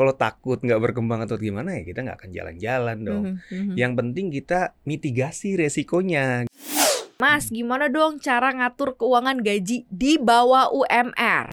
Kalau 0.00 0.16
takut 0.16 0.56
nggak 0.56 0.80
berkembang 0.80 1.20
atau 1.28 1.36
gimana 1.36 1.76
ya 1.76 1.84
kita 1.84 2.00
nggak 2.00 2.16
akan 2.24 2.30
jalan-jalan 2.32 2.96
dong. 3.04 3.24
Mhm, 3.36 3.52
mhm. 3.52 3.74
Yang 3.76 3.92
penting 4.00 4.26
kita 4.32 4.72
mitigasi 4.88 5.60
resikonya. 5.60 6.48
Mas, 7.20 7.52
gimana 7.52 7.92
dong 7.92 8.16
cara 8.16 8.48
ngatur 8.48 8.96
keuangan 8.96 9.44
gaji 9.44 9.84
di 9.92 10.16
bawah 10.16 10.72
UMR? 10.72 11.52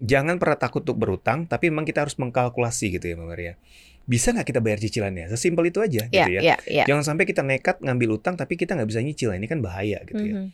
Jangan 0.00 0.40
pernah 0.40 0.56
takut 0.56 0.80
untuk 0.88 0.96
berutang, 0.96 1.44
tapi 1.44 1.68
memang 1.68 1.84
kita 1.84 2.08
harus 2.08 2.16
mengkalkulasi 2.16 2.96
gitu 2.96 3.12
ya 3.12 3.20
Mbak 3.20 3.28
Maria. 3.28 3.52
Bisa 4.08 4.32
nggak 4.32 4.48
kita 4.48 4.64
bayar 4.64 4.80
cicilannya? 4.80 5.28
Sesimpel 5.28 5.68
itu 5.68 5.84
aja 5.84 6.08
Ya, 6.08 6.24
gitu 6.24 6.30
ya. 6.32 6.40
ya, 6.40 6.56
ya. 6.64 6.84
Jangan 6.88 7.12
sampai 7.12 7.28
kita 7.28 7.44
nekat 7.44 7.84
ngambil 7.84 8.16
utang 8.16 8.40
tapi 8.40 8.56
kita 8.56 8.72
nggak 8.72 8.88
bisa 8.88 9.04
nyicil. 9.04 9.36
Ini 9.36 9.44
kan 9.44 9.60
bahaya 9.60 10.00
gitu 10.08 10.24
ya. 10.24 10.48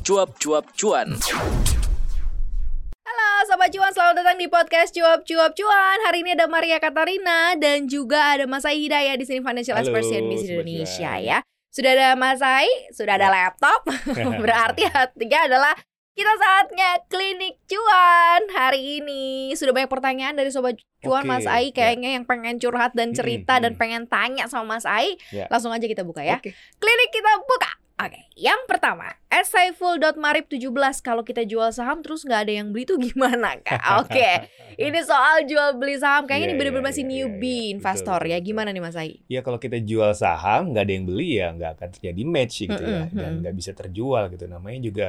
Cuap-cuap 0.00 0.64
cuan. 0.80 1.12
Halo 3.04 3.28
Sobat 3.44 3.68
Cuan, 3.68 3.92
selamat 3.92 4.14
datang 4.16 4.40
di 4.40 4.48
podcast 4.48 4.96
Cuap 4.96 5.28
Cuap 5.28 5.52
Cuan. 5.52 5.98
Hari 6.08 6.24
ini 6.24 6.32
ada 6.32 6.48
Maria 6.48 6.80
Katarina 6.80 7.52
dan 7.60 7.84
juga 7.84 8.32
ada 8.32 8.48
Mas 8.48 8.64
Ai 8.64 8.80
Hidayah 8.80 9.20
di 9.20 9.28
sini 9.28 9.44
Financial 9.44 9.76
Halo, 9.76 9.92
Expert 9.92 10.08
CNBC 10.08 10.56
Indonesia 10.56 11.12
Cuan. 11.20 11.28
ya. 11.28 11.38
Sudah 11.68 11.90
ada 11.92 12.08
Mas 12.16 12.40
Ai, 12.40 12.72
sudah 12.96 13.20
ada 13.20 13.28
laptop. 13.28 13.84
Berarti 14.40 14.88
artinya 14.88 15.40
adalah 15.44 15.76
kita 16.16 16.32
saatnya 16.32 16.90
klinik 17.12 17.60
cuan 17.68 18.40
hari 18.56 19.04
ini. 19.04 19.52
Sudah 19.52 19.76
banyak 19.76 19.92
pertanyaan 19.92 20.32
dari 20.32 20.48
Sobat 20.48 20.80
Cuan 21.04 21.24
Oke, 21.24 21.28
Mas 21.28 21.44
Ai 21.44 21.70
ya. 21.70 21.76
kayaknya 21.76 22.16
yang 22.16 22.24
pengen 22.24 22.56
curhat 22.56 22.96
dan 22.96 23.12
cerita 23.12 23.60
dan 23.60 23.76
mm. 23.76 23.80
pengen 23.80 24.08
tanya 24.08 24.48
sama 24.48 24.80
Mas 24.80 24.88
Ai. 24.88 25.20
Ya. 25.28 25.44
Langsung 25.52 25.76
aja 25.76 25.84
kita 25.84 26.08
buka 26.08 26.24
ya. 26.24 26.40
Oke. 26.40 26.56
Klinik 26.80 27.10
kita 27.12 27.36
buka. 27.44 27.79
Oke, 28.00 28.20
yang 28.32 28.64
pertama, 28.64 29.12
saiful.marip17 29.28 30.72
kalau 31.04 31.20
kita 31.20 31.44
jual 31.44 31.68
saham 31.68 32.00
terus 32.00 32.24
nggak 32.24 32.40
ada 32.48 32.52
yang 32.56 32.72
beli 32.72 32.88
tuh 32.88 32.96
gimana 32.96 33.60
kak? 33.60 33.76
Oke, 34.00 34.48
ini 34.76 35.00
soal 35.04 35.44
jual 35.44 35.76
beli 35.76 36.00
saham 36.00 36.24
kayaknya 36.24 36.48
Iya, 36.48 36.52
ini 36.52 36.58
bener-bener 36.58 36.84
iya, 36.84 36.88
masih 36.88 37.04
iya, 37.04 37.10
iya, 37.12 37.20
newbie 37.28 37.60
iya. 37.68 37.72
investor 37.76 38.20
Betul, 38.20 38.32
ya. 38.32 38.38
betul, 38.40 38.46
Gimana 38.48 38.68
nih 38.72 38.82
Mas 38.82 38.96
Ai? 38.96 39.10
Ya 39.28 39.40
kalau 39.44 39.58
kita 39.60 39.76
jual 39.84 40.10
saham 40.16 40.72
nggak 40.72 40.84
ada 40.86 40.92
yang 40.96 41.04
beli 41.04 41.28
ya 41.36 41.46
nggak 41.52 41.70
akan 41.76 41.88
terjadi 41.92 42.22
match 42.24 42.54
gitu 42.64 42.72
ya 42.80 43.04
Mm-mm, 43.04 43.12
dan 43.12 43.30
mm-mm. 43.36 43.40
nggak 43.44 43.54
bisa 43.54 43.70
terjual 43.76 44.22
gitu. 44.32 44.44
Namanya 44.48 44.80
juga 44.80 45.08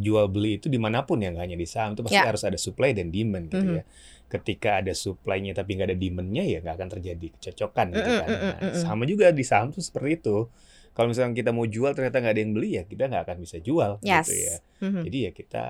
jual 0.00 0.24
beli 0.32 0.56
itu 0.56 0.72
di 0.72 0.78
mana 0.80 1.04
pun 1.04 1.20
ya 1.20 1.28
nggak 1.28 1.44
hanya 1.44 1.58
di 1.60 1.68
saham 1.68 1.92
itu 1.92 2.00
pasti 2.00 2.16
Ya. 2.16 2.24
harus 2.24 2.42
ada 2.46 2.56
supply 2.56 2.96
dan 2.96 3.12
demand 3.12 3.52
gitu 3.52 3.60
Mhm. 3.68 3.76
ya. 3.76 3.84
Ketika 4.30 4.78
ada 4.78 4.94
supply-nya 4.94 5.52
tapi 5.52 5.74
nggak 5.74 5.88
ada 5.90 5.98
demand-nya 5.98 6.44
ya 6.46 6.58
nggak 6.62 6.74
akan 6.78 6.88
terjadi 6.96 7.26
kecocokan 7.36 7.86
gitu 7.92 8.08
Mm-mm, 8.08 8.20
kan. 8.22 8.28
mm-mm, 8.30 8.54
Nah, 8.62 8.72
sama 8.78 9.02
juga 9.04 9.28
di 9.28 9.42
saham 9.44 9.74
tuh 9.74 9.82
seperti 9.84 10.22
itu. 10.22 10.46
Kalau 11.00 11.08
misalnya 11.08 11.32
kita 11.32 11.48
mau 11.48 11.64
jual 11.64 11.96
ternyata 11.96 12.20
nggak 12.20 12.34
ada 12.36 12.42
yang 12.44 12.52
beli 12.52 12.70
ya 12.76 12.84
kita 12.84 13.08
nggak 13.08 13.22
akan 13.24 13.36
bisa 13.40 13.56
jual 13.56 13.96
Yes. 14.04 14.28
gitu 14.28 14.34
ya. 14.36 14.56
Mhm. 14.84 15.00
Jadi 15.08 15.18
ya 15.24 15.30
kita 15.32 15.62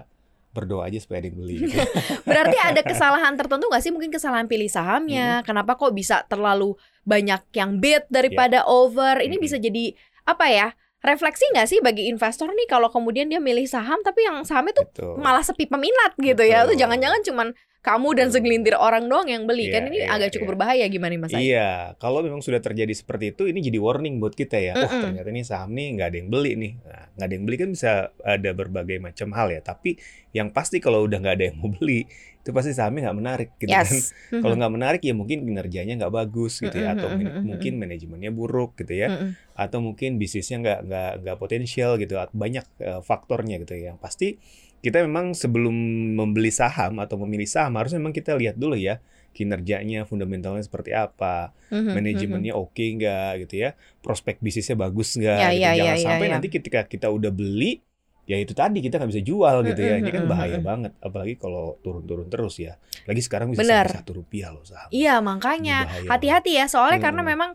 berdoa 0.50 0.90
aja 0.90 0.98
supaya 0.98 1.22
ada 1.22 1.30
yang 1.30 1.38
beli. 1.38 1.56
Gitu. 1.62 1.78
Berarti 2.26 2.58
ada 2.58 2.82
kesalahan 2.82 3.38
tertentu 3.38 3.70
nggak 3.70 3.82
sih? 3.86 3.94
Mungkin 3.94 4.10
kesalahan 4.10 4.50
pilih 4.50 4.66
sahamnya. 4.66 5.46
Kenapa 5.46 5.78
kok 5.78 5.94
bisa 5.94 6.26
terlalu 6.26 6.74
banyak 7.06 7.46
yang 7.54 7.78
bid 7.78 8.10
daripada 8.10 8.66
over? 8.66 9.22
Ini 9.22 9.38
Mm-mm. 9.38 9.46
bisa 9.46 9.62
jadi 9.62 9.94
apa 10.26 10.50
ya? 10.50 10.74
Refleksi 11.00 11.44
nggak 11.56 11.68
sih 11.68 11.78
bagi 11.80 12.12
investor 12.12 12.52
nih 12.52 12.68
kalau 12.68 12.92
kemudian 12.92 13.32
dia 13.32 13.40
milih 13.40 13.64
saham 13.64 14.04
tapi 14.04 14.20
yang 14.28 14.44
sahamnya 14.44 14.84
tuh 14.84 15.16
malah 15.16 15.40
sepi 15.40 15.64
peminat 15.64 16.12
gitu 16.20 16.44
ya. 16.44 16.68
Itu 16.68 16.76
Betul. 16.76 16.80
jangan-jangan 16.84 17.20
cuman 17.24 17.48
kamu 17.80 18.08
dan 18.12 18.28
segelintir 18.28 18.76
orang 18.76 19.08
doang 19.08 19.24
yang 19.24 19.48
beli. 19.48 19.72
Iya, 19.72 19.80
kan 19.80 19.82
ini 19.88 19.98
iya, 20.04 20.12
agak 20.12 20.36
cukup 20.36 20.44
iya. 20.44 20.52
berbahaya 20.52 20.84
gimana 20.92 21.10
nih 21.16 21.20
Mas? 21.24 21.30
Iya, 21.32 21.70
kalau 21.96 22.20
memang 22.20 22.44
sudah 22.44 22.60
terjadi 22.60 22.92
seperti 22.92 23.32
itu, 23.32 23.48
ini 23.48 23.64
jadi 23.64 23.80
warning 23.80 24.20
buat 24.20 24.36
kita 24.36 24.60
ya. 24.60 24.76
Oh, 24.76 24.84
Mm-mm. 24.84 25.00
ternyata 25.00 25.28
ini 25.32 25.40
saham 25.40 25.72
nih 25.72 25.96
nggak 25.96 26.08
ada 26.12 26.16
yang 26.20 26.28
beli 26.28 26.52
nih. 26.60 26.72
Nah, 26.84 27.04
nggak 27.16 27.26
ada 27.26 27.34
yang 27.34 27.44
beli 27.48 27.56
kan 27.56 27.68
bisa 27.72 27.92
ada 28.20 28.50
berbagai 28.52 28.96
macam 29.00 29.28
hal 29.32 29.48
ya. 29.48 29.60
Tapi 29.64 29.96
yang 30.36 30.52
pasti 30.52 30.76
kalau 30.76 31.08
udah 31.08 31.18
nggak 31.24 31.34
ada 31.40 31.44
yang 31.48 31.56
mau 31.56 31.72
beli, 31.72 32.04
itu 32.40 32.50
pasti 32.56 32.72
sahamnya 32.72 33.10
nggak 33.10 33.18
menarik 33.20 33.50
gitu 33.60 33.76
kan. 33.76 33.84
Yes. 33.84 34.16
Kalau 34.40 34.54
Mhm. 34.56 34.60
nggak 34.60 34.72
menarik 34.76 35.00
ya 35.04 35.12
mungkin 35.12 35.38
kinerjanya 35.44 35.92
nggak 36.00 36.12
bagus 36.12 36.52
gitu 36.64 36.76
ya, 36.80 36.96
atau 36.96 37.12
mm-mm. 37.12 37.44
mungkin 37.44 37.72
manajemennya 37.76 38.30
buruk 38.32 38.80
gitu 38.80 38.92
ya, 38.96 39.08
atau 39.52 39.78
mungkin 39.84 40.16
bisnisnya 40.16 40.56
nggak 40.64 40.78
nggak 40.88 41.10
nggak 41.24 41.36
potensial 41.36 42.00
gitu. 42.00 42.16
Banyak 42.32 42.64
eh, 42.80 43.00
faktornya 43.04 43.60
gitu 43.62 43.76
ya. 43.76 43.92
Yang 43.92 43.98
pasti 44.00 44.28
kita 44.80 45.04
memang 45.04 45.36
sebelum 45.36 45.76
membeli 46.16 46.48
saham 46.48 47.04
atau 47.04 47.20
memilih 47.20 47.44
saham 47.44 47.76
harus 47.76 47.92
memang 47.92 48.16
kita 48.16 48.32
lihat 48.40 48.56
dulu 48.56 48.76
ya 48.80 48.96
kinerjanya, 49.36 50.08
fundamentalnya 50.08 50.64
seperti 50.64 50.90
apa 50.96 51.52
Mhm, 51.70 51.94
manajemennya 51.94 52.52
oke 52.58 52.82
nggak 52.98 53.46
gitu 53.46 53.54
ya, 53.62 53.70
prospek 54.02 54.42
bisnisnya 54.42 54.74
bagus 54.74 55.14
nggak, 55.14 55.38
Ya, 55.38 55.48
gitu. 55.54 55.68
ya, 55.70 55.70
jangan 55.78 55.94
ya, 55.94 56.02
ya, 56.02 56.02
sampai 56.08 56.26
ya. 56.26 56.32
nanti 56.34 56.48
ketika 56.50 56.80
kita 56.88 57.06
udah 57.12 57.30
beli, 57.30 57.78
ya 58.30 58.38
itu 58.38 58.54
tadi 58.54 58.78
kita 58.78 59.02
nggak 59.02 59.10
bisa 59.10 59.22
jual 59.26 59.56
gitu 59.66 59.80
ya, 59.82 59.98
ini 59.98 60.14
kan 60.14 60.30
bahaya 60.30 60.62
banget, 60.62 60.94
apalagi 61.02 61.34
kalau 61.34 61.74
turun-turun 61.82 62.30
terus 62.30 62.62
ya, 62.62 62.78
lagi 63.10 63.18
sekarang 63.26 63.50
bisa 63.50 63.66
sampai 63.66 63.90
satu 63.90 64.22
rupiah 64.22 64.54
loh 64.54 64.62
saham. 64.62 64.86
Iya 64.94 65.18
makanya 65.18 65.90
hati-hati 66.06 66.62
ya 66.62 66.70
soalnya 66.70 67.02
Hmm. 67.02 67.06
karena 67.10 67.22
memang 67.26 67.50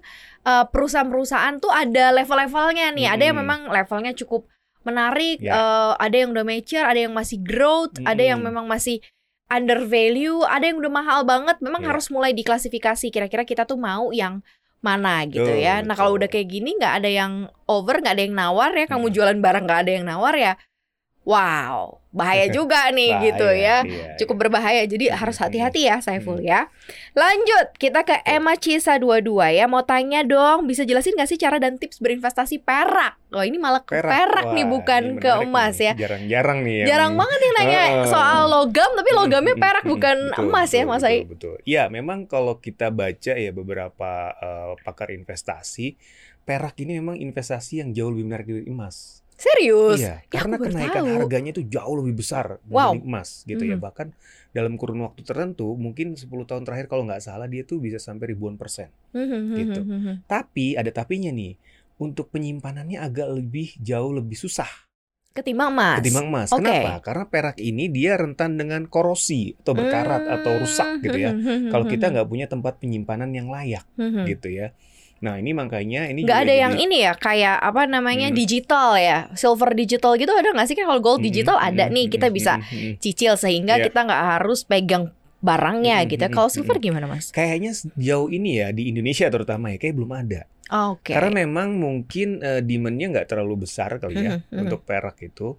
eh, 0.46 0.66
perusahaan-perusahaan 0.68 1.58
tuh 1.64 1.72
ada 1.72 2.12
level-levelnya 2.12 2.92
nih. 2.94 3.08
Ada 3.08 3.24
yang 3.32 3.40
Mm-mm. 3.40 3.50
memang 3.50 3.60
levelnya 3.72 4.14
cukup 4.14 4.46
menarik, 4.86 5.42
Ya. 5.42 5.58
eh, 5.58 5.92
ada 5.98 6.16
yang 6.22 6.30
udah 6.36 6.46
mature, 6.46 6.86
ada 6.86 7.00
yang 7.02 7.14
masih 7.16 7.42
growth, 7.42 7.98
ada 8.06 8.22
yang 8.22 8.44
Mm-mm. 8.44 8.54
memang 8.54 8.66
masih 8.70 9.02
under 9.50 9.82
value, 9.90 10.46
ada 10.46 10.70
yang 10.70 10.78
udah 10.78 10.92
mahal 10.94 11.20
banget. 11.26 11.58
Memang 11.66 11.82
Ya. 11.82 11.96
harus 11.96 12.14
mulai 12.14 12.34
diklasifikasi. 12.38 13.10
Kira-kira 13.10 13.42
kita 13.42 13.66
tuh 13.66 13.80
mau 13.80 14.14
yang 14.14 14.46
mana 14.86 15.26
gitu 15.26 15.50
ya. 15.50 15.82
Nah 15.82 15.98
kalau 15.98 16.14
udah 16.18 16.30
kayak 16.30 16.48
gini 16.54 16.78
nggak 16.78 16.94
ada 17.02 17.10
yang 17.10 17.34
over, 17.66 17.98
nggak 17.98 18.16
ada 18.16 18.24
yang 18.30 18.36
nawar 18.38 18.72
ya. 18.78 18.86
Kamu 18.86 19.10
Hmm. 19.10 19.16
jualan 19.16 19.38
barang 19.42 19.64
nggak 19.66 19.82
ada 19.84 19.92
yang 19.98 20.06
nawar 20.06 20.36
ya. 20.38 20.54
Wow, 21.26 22.06
bahaya 22.14 22.46
juga 22.58 22.94
nih 22.94 23.10
gitu 23.20 23.50
ya 23.50 23.82
Bahaya, 23.82 23.90
iya, 23.90 24.14
cukup 24.16 24.36
iya. 24.38 24.42
berbahaya. 24.46 24.82
Jadi 24.86 25.06
Hmm, 25.10 25.18
harus 25.18 25.36
hmm, 25.36 25.46
hati-hati 25.50 25.82
ya 25.90 25.98
Saiful 26.00 26.38
hmm. 26.38 26.46
ya. 26.46 26.70
Lanjut, 27.12 27.74
kita 27.76 28.06
ke 28.06 28.22
Betul. 28.22 28.30
Emma 28.30 28.54
Cisa 28.56 28.94
22 29.02 29.58
ya. 29.58 29.66
Mau 29.66 29.82
tanya 29.82 30.22
dong, 30.22 30.70
bisa 30.70 30.86
jelasin 30.86 31.18
gak 31.18 31.26
sih 31.26 31.42
cara 31.42 31.58
dan 31.58 31.82
tips 31.82 31.98
berinvestasi 31.98 32.62
perak? 32.62 33.18
Oh, 33.34 33.42
ini 33.42 33.58
malah 33.58 33.82
ke 33.82 33.98
perak, 33.98 34.54
nih 34.54 34.64
Wah, 34.64 34.72
bukan 34.80 35.04
ini 35.12 35.20
ke 35.20 35.32
emas 35.42 35.76
nih. 35.76 35.88
ya. 35.92 35.94
Jarang-jarang 35.98 36.60
nih 36.62 36.76
yang 36.78 36.88
Jarang 36.88 37.14
banget 37.18 37.40
yang 37.42 37.54
nanya 37.58 37.82
Heeh. 37.82 38.08
soal 38.08 38.42
logam, 38.48 38.92
tapi 38.94 39.10
logamnya 39.12 39.56
perak 39.58 39.84
bukan 39.84 40.18
betul, 40.30 40.46
emas 40.46 40.70
ya, 40.72 40.84
betul, 40.86 40.92
Mas 40.94 41.02
betul, 41.02 41.10
Ai. 41.10 41.20
Betul. 41.26 41.56
Iya, 41.66 41.84
memang 41.90 42.20
kalau 42.30 42.62
kita 42.62 42.94
baca 42.94 43.34
ya 43.34 43.52
beberapa 43.52 44.12
eh, 44.38 44.72
pakar 44.86 45.10
investasi, 45.10 45.98
perak 46.46 46.78
ini 46.80 47.02
memang 47.02 47.18
investasi 47.18 47.82
yang 47.82 47.90
jauh 47.92 48.14
lebih 48.14 48.30
menarik 48.30 48.46
dari 48.48 48.66
emas. 48.70 49.25
Serius? 49.36 50.00
Iya, 50.00 50.24
Ya, 50.24 50.32
karena 50.32 50.56
kenaikan 50.56 51.04
tahu. 51.04 51.16
harganya 51.20 51.52
itu 51.52 51.64
jauh 51.68 51.96
lebih 52.00 52.24
besar 52.24 52.64
Wow. 52.66 52.96
emas 52.96 53.44
gitu 53.44 53.62
ya. 53.62 53.76
Mhm. 53.76 53.84
Bahkan 53.84 54.08
dalam 54.56 54.80
kurun 54.80 55.04
waktu 55.04 55.28
tertentu, 55.28 55.76
mungkin 55.76 56.16
10 56.16 56.48
tahun 56.48 56.64
terakhir 56.64 56.88
kalau 56.88 57.04
nggak 57.04 57.20
salah 57.20 57.44
dia 57.46 57.68
tuh 57.68 57.84
bisa 57.84 58.00
sampai 58.00 58.32
ribuan 58.32 58.56
persen. 58.56 58.88
Gitu. 59.12 59.84
Tapi 60.26 60.80
ada 60.80 60.88
tapinya 60.90 61.30
nih, 61.30 61.60
untuk 61.96 62.32
penyimpanannya 62.32 63.00
agak 63.00 63.28
lebih 63.32 63.76
jauh 63.80 64.12
lebih 64.12 64.36
susah 64.36 64.68
Ketimbang 65.36 65.68
emas. 65.68 66.00
ketimbang 66.00 66.28
emas. 66.32 66.50
Oke. 66.56 66.64
Kenapa? 66.64 66.92
Karena 67.04 67.26
perak 67.28 67.56
ini 67.60 67.92
dia 67.92 68.16
rentan 68.16 68.56
dengan 68.56 68.88
korosi 68.88 69.52
atau 69.60 69.76
berkarat 69.76 70.24
atau 70.32 70.64
rusak 70.64 71.04
gitu 71.04 71.20
ya. 71.20 71.36
Hmm, 71.36 71.68
Kalau 71.68 71.84
kita 71.84 72.08
nggak 72.08 72.28
punya 72.32 72.48
tempat 72.48 72.80
penyimpanan 72.80 73.36
yang 73.36 73.52
layak 73.52 73.84
nggak 74.00 74.32
gitu 74.32 74.48
ya. 74.48 74.72
Nah 75.18 75.38
ini 75.38 75.52
makanya 75.52 76.06
ini 76.06 76.22
nggak 76.22 76.40
ada 76.40 76.50
jadi- 76.50 76.62
yang 76.62 76.74
ini 76.76 76.98
ya 77.02 77.14
kayak 77.14 77.56
apa 77.58 77.86
namanya 77.86 78.28
Hmm. 78.28 78.36
digital 78.36 78.96
ya 78.96 79.32
silver 79.34 79.72
digital 79.72 80.16
gitu 80.16 80.30
ada 80.30 80.52
nggak 80.52 80.66
sih 80.66 80.76
kan 80.76 80.86
kalau 80.86 81.00
gold 81.00 81.18
Mm-mm, 81.18 81.30
digital 81.30 81.58
ada 81.58 81.86
mm-mm, 81.86 81.96
nih 81.96 82.06
kita 82.10 82.28
mm-mm, 82.28 82.38
bisa 82.38 82.54
mm-mm. 82.58 83.00
cicil 83.00 83.34
sehingga 83.36 83.76
Iya. 83.76 83.86
kita 83.86 84.00
nggak 84.04 84.24
harus 84.34 84.64
pegang 84.64 85.10
barangnya 85.40 85.98
Mm-mm, 86.00 86.12
gitu. 86.12 86.24
ya. 86.26 86.30
Kalau 86.30 86.50
silver 86.50 86.78
gimana 86.80 87.06
mas? 87.06 87.30
Kayaknya 87.30 87.72
sejauh 87.72 88.28
ini 88.28 88.60
ya 88.60 88.70
di 88.70 88.88
Indonesia 88.88 89.26
terutama 89.28 89.70
ya 89.70 89.78
kayak 89.78 89.94
belum 89.94 90.12
ada. 90.12 90.42
Oke. 90.68 91.14
Karena 91.14 91.32
memang 91.40 91.76
mungkin 91.76 92.42
eh, 92.42 92.60
demand-nya 92.60 93.14
nggak 93.14 93.28
terlalu 93.28 93.64
besar 93.64 93.96
kali 93.96 94.18
ya 94.20 94.32
mhm. 94.42 94.58
untuk 94.60 94.82
perak 94.82 95.22
itu. 95.22 95.54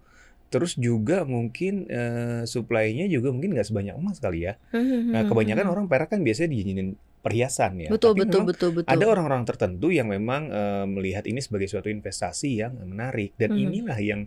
Terus 0.47 0.75
juga 0.75 1.23
mungkin 1.23 1.87
eh, 1.87 2.43
supply-nya 2.44 3.06
juga 3.06 3.31
mungkin 3.31 3.50
nggak 3.50 3.67
sebanyak 3.67 3.94
emas 3.94 4.19
kali 4.19 4.44
ya. 4.44 4.59
Nah 4.70 5.23
kebanyakan 5.25 5.67
orang 5.67 5.87
perak 5.87 6.11
kan 6.11 6.20
biasanya 6.20 6.50
dijadiin 6.50 6.94
perhiasan 7.26 7.73
ya. 7.82 7.90
Hmm, 7.90 7.94
betul 7.99 8.12
Tapi 8.14 8.20
betul 8.23 8.43
betul 8.46 8.70
betul. 8.78 8.93
Ada 8.94 9.05
orang-orang 9.11 9.43
tertentu 9.43 9.88
yang 9.90 10.08
memang 10.08 10.43
eh, 10.55 10.87
melihat 10.87 11.25
ini 11.26 11.43
sebagai 11.43 11.67
suatu 11.67 11.90
investasi 11.90 12.50
yang 12.62 12.73
menarik 12.78 13.34
dan 13.34 13.50
Mhm. 13.50 13.62
inilah 13.67 13.99
yang 13.99 14.20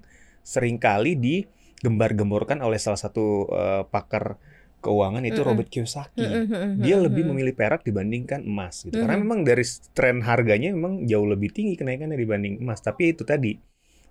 sering 0.43 0.75
kali 0.75 1.15
digembar-gemborkan 1.15 2.59
oleh 2.59 2.75
salah 2.75 2.99
satu 2.99 3.47
eh, 3.47 3.83
pakar 3.87 4.35
keuangan 4.79 5.23
itu 5.27 5.39
Mhm. 5.43 5.47
Robert 5.47 5.69
Kiyosaki. 5.71 6.23
Mm, 6.23 6.43
mm, 6.43 6.47
mm, 6.51 6.71
Dia 6.79 6.95
mm, 6.99 7.03
lebih 7.03 7.23
mm. 7.23 7.29
memilih 7.35 7.53
perak 7.55 7.81
dibandingkan 7.83 8.43
emas 8.43 8.83
gitu. 8.87 8.95
Karena 8.95 9.19
Mhm. 9.19 9.23
memang 9.23 9.39
dari 9.43 9.63
tren 9.91 10.17
harganya 10.23 10.71
memang 10.71 11.03
jauh 11.03 11.27
lebih 11.27 11.51
tinggi 11.51 11.75
kenaikannya 11.75 12.15
dibanding 12.15 12.63
emas. 12.63 12.79
Tapi 12.79 13.11
itu 13.15 13.23
tadi 13.27 13.55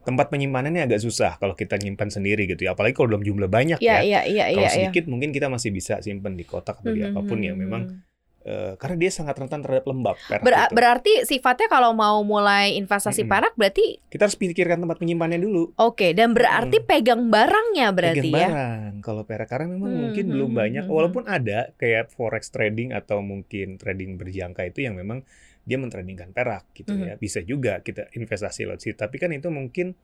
tempat 0.05 0.33
penyimpanannya 0.33 0.89
agak 0.89 1.01
susah 1.05 1.37
kalau 1.37 1.53
kita 1.53 1.77
nyimpan 1.77 2.09
sendiri 2.09 2.49
gitu 2.49 2.65
ya. 2.69 2.73
Apalagi 2.73 2.97
kalau 2.97 3.13
dalam 3.17 3.25
jumlah 3.25 3.49
banyak 3.49 3.81
Iya 3.81 3.97
ya. 4.01 4.01
iya 4.05 4.21
iya 4.25 4.45
Kalau 4.49 4.69
iya. 4.69 4.69
iya. 4.69 4.89
sedikit 4.89 5.05
mungkin 5.09 5.31
kita 5.37 5.49
masih 5.53 5.71
bisa 5.73 6.01
simpan 6.01 6.33
di 6.37 6.45
kotak 6.49 6.81
atau 6.81 6.93
di 6.93 7.01
Mhm, 7.05 7.13
apa 7.13 7.21
pun 7.25 7.39
yang 7.45 7.57
mhm, 7.57 7.65
memang 7.65 7.83
eh, 8.49 8.73
karena 8.81 8.97
dia 9.03 9.11
sangat 9.13 9.35
rentan 9.41 9.61
terhadap 9.65 9.85
lembab 9.91 10.17
perak 10.31 10.43
Ber- 10.47 10.57
itu. 10.65 10.75
berarti 10.77 11.13
sifatnya 11.29 11.67
kalau 11.75 11.91
mau 11.95 12.19
mulai 12.23 12.75
investasi 12.81 13.23
Mm-mm. 13.23 13.31
perak 13.31 13.53
berarti 13.59 13.87
Kita 14.13 14.23
harus 14.27 14.39
pikirkan 14.41 14.79
tempat 14.83 14.99
penyimpanannya 15.03 15.41
dulu. 15.47 15.65
oke 15.79 16.09
dan 16.19 16.29
berarti 16.37 16.79
pegang 16.89 17.29
barangnya 17.35 17.87
berarti 17.97 18.29
Pegang 18.29 18.31
ya. 18.31 18.49
barang. 18.55 18.93
Kalau 19.03 19.23
perak 19.27 19.51
karena 19.51 19.67
memang 19.75 19.91
Hmm, 19.91 20.01
mungkin 20.07 20.25
hmm, 20.31 20.31
belum 20.31 20.51
hmm, 20.55 20.55
banyak, 20.55 20.85
hmm, 20.87 20.93
walaupun 20.95 21.25
ada 21.27 21.75
kayak 21.83 22.15
forex 22.15 22.47
trading 22.55 22.95
atau 22.95 23.19
mungkin 23.19 23.75
trading 23.75 24.15
berjangka 24.15 24.63
itu 24.71 24.87
yang 24.87 24.95
memang 24.95 25.27
dia 25.67 25.77
mentradingkan 25.83 26.31
perak 26.31 26.63
gitu 26.79 26.95
Mhm. 26.95 27.05
ya. 27.11 27.19
Bisa 27.19 27.43
juga 27.43 27.83
kita 27.83 28.07
investasi 28.15 28.71
lewat 28.71 28.81
situ. 28.87 28.95
Tapi 28.95 29.17
kan 29.19 29.35
itu 29.35 29.51
mungkin 29.51 29.99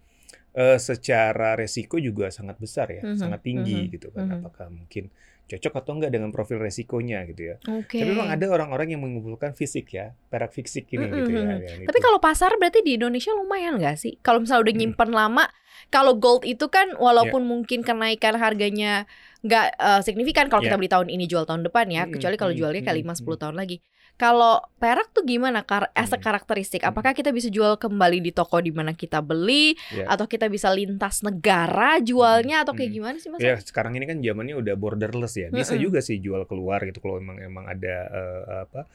eh, 0.55 0.79
secara 0.79 1.55
resiko 1.59 1.99
juga 2.03 2.31
sangat 2.35 2.57
besar 2.63 2.89
ya, 2.91 3.03
Mhm, 3.03 3.17
sangat 3.19 3.41
tinggi 3.47 3.87
mhm, 3.87 3.95
gitu 3.95 4.11
kan. 4.15 4.27
mhm. 4.27 4.35
Apakah 4.43 4.69
mungkin 4.71 5.11
cocok 5.45 5.73
atau 5.77 5.93
enggak 5.95 6.11
dengan 6.11 6.33
profil 6.33 6.57
resikonya 6.57 7.29
gitu 7.29 7.53
ya. 7.53 7.57
Oke. 7.69 8.01
Tapi 8.01 8.09
memang 8.09 8.33
ada 8.33 8.49
orang-orang 8.49 8.97
yang 8.97 9.05
mengumpulkan 9.05 9.53
fisik 9.53 9.93
ya, 9.93 10.17
perak 10.29 10.51
fisik 10.51 10.89
ini 10.89 11.05
Mm-mm, 11.05 11.19
gitu 11.21 11.31
ya. 11.37 11.53
Tapi 11.85 11.99
itu. 12.01 12.05
kalau 12.05 12.17
pasar 12.17 12.57
berarti 12.57 12.81
di 12.81 12.97
Indonesia 12.97 13.37
lumayan 13.37 13.77
nggak 13.77 13.97
sih? 13.97 14.17
Kalau 14.21 14.41
misalnya 14.41 14.65
udah 14.65 14.75
Mm. 14.75 14.81
nyimpen 14.81 15.11
lama, 15.13 15.45
kalau 15.93 16.17
gold 16.17 16.43
itu 16.43 16.65
kan 16.67 16.97
walaupun 16.97 17.45
mungkin 17.45 17.85
kenaikan 17.85 18.41
harganya 18.41 19.05
nggak 19.45 19.67
eh, 19.77 20.01
signifikan 20.01 20.49
kalau 20.49 20.65
kita 20.65 20.75
Ya. 20.75 20.81
beli 20.81 20.89
tahun 20.89 21.09
ini 21.13 21.29
jual 21.29 21.45
tahun 21.45 21.61
depan 21.63 21.93
ya, 21.93 22.09
kecuali 22.09 22.37
kalau 22.41 22.53
jualnya 22.57 22.81
kayak 22.81 22.99
5 23.05 23.13
mm-mm, 23.13 23.21
10 23.21 23.37
tahun 23.37 23.55
lagi. 23.55 23.77
Kalau 24.15 24.63
perak 24.79 25.11
tuh 25.11 25.23
gimana 25.23 25.63
kar 25.63 25.91
as 25.93 26.09
a 26.09 26.17
Mm. 26.17 26.23
karakteristik? 26.23 26.81
Mm. 26.81 26.95
Apakah 26.95 27.13
kita 27.13 27.35
bisa 27.35 27.51
jual 27.51 27.75
kembali 27.75 28.19
di 28.19 28.31
toko 28.31 28.63
di 28.63 28.71
mana 28.71 28.95
kita 28.95 29.19
beli 29.19 29.75
Ya. 29.91 30.07
atau 30.07 30.25
kita 30.25 30.47
bisa 30.47 30.71
lintas 30.71 31.19
negara 31.21 31.99
jualnya 31.99 32.63
atau 32.63 32.73
kayak 32.73 32.91
Mm. 32.91 32.97
gimana 32.97 33.17
sih 33.19 33.29
Mas? 33.29 33.43
Ya 33.43 33.59
sekarang 33.59 33.95
ini 33.95 34.07
kan 34.07 34.23
zamannya 34.23 34.55
udah 34.55 34.75
borderless 34.75 35.35
ya. 35.35 35.51
Bisa 35.51 35.75
Mm-mm. 35.75 35.83
juga 35.83 35.99
sih 35.99 36.19
jual 36.19 36.47
keluar 36.47 36.87
gitu 36.87 36.99
kalau 36.99 37.19
emang 37.19 37.39
emang 37.39 37.67
ada 37.67 37.97
eh, 38.07 38.43
apa 38.65 38.87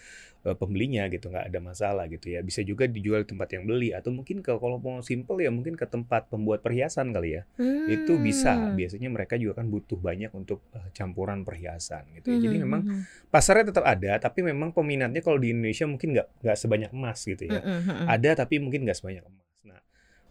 pembelinya 0.56 1.06
gitu 1.12 1.30
nggak 1.30 1.52
ada 1.52 1.60
masalah 1.62 2.06
gitu 2.08 2.32
ya. 2.34 2.40
Bisa 2.46 2.62
juga 2.66 2.88
dijual 2.90 3.26
di 3.26 3.36
tempat 3.36 3.50
yang 3.54 3.64
beli 3.70 3.92
atau 3.94 4.10
mungkin 4.14 4.42
ke 4.46 4.52
kalau 4.56 4.78
mau 4.82 5.02
simple 5.04 5.38
ya 5.44 5.52
mungkin 5.54 5.76
ke 5.76 5.86
tempat 5.86 6.30
pembuat 6.32 6.64
perhiasan 6.66 7.12
kali 7.14 7.42
ya. 7.42 7.44
Itu 7.86 8.18
bisa. 8.22 8.56
Hmm. 8.56 8.74
Biasanya 8.78 9.10
mereka 9.10 9.36
juga 9.36 9.62
kan 9.62 9.68
butuh 9.70 9.98
banyak 10.00 10.32
untuk 10.34 10.62
eh, 10.74 10.90
campuran 10.96 11.42
perhiasan 11.44 12.06
gitu. 12.18 12.34
ya. 12.34 12.38
Jadi 12.40 12.56
Mhm, 12.58 12.64
memang 12.64 12.82
mhm. 12.86 13.02
pasarnya 13.30 13.70
tetap 13.74 13.86
ada 13.86 14.18
tapi 14.22 14.40
memang 14.46 14.70
peminatnya 14.74 15.22
kalau 15.26 15.38
di 15.42 15.54
Indonesia 15.54 15.86
mungkin 15.90 16.16
nggak 16.18 16.28
nggak 16.46 16.58
sebanyak 16.58 16.92
emas 16.94 17.20
gitu 17.26 17.44
ya. 17.46 17.62
Mhm. 17.62 18.06
Ada 18.08 18.46
tapi 18.46 18.62
mungkin 18.62 18.86
nggak 18.86 18.98
sebanyak 18.98 19.24
emas. 19.26 19.58
Nah, 19.66 19.82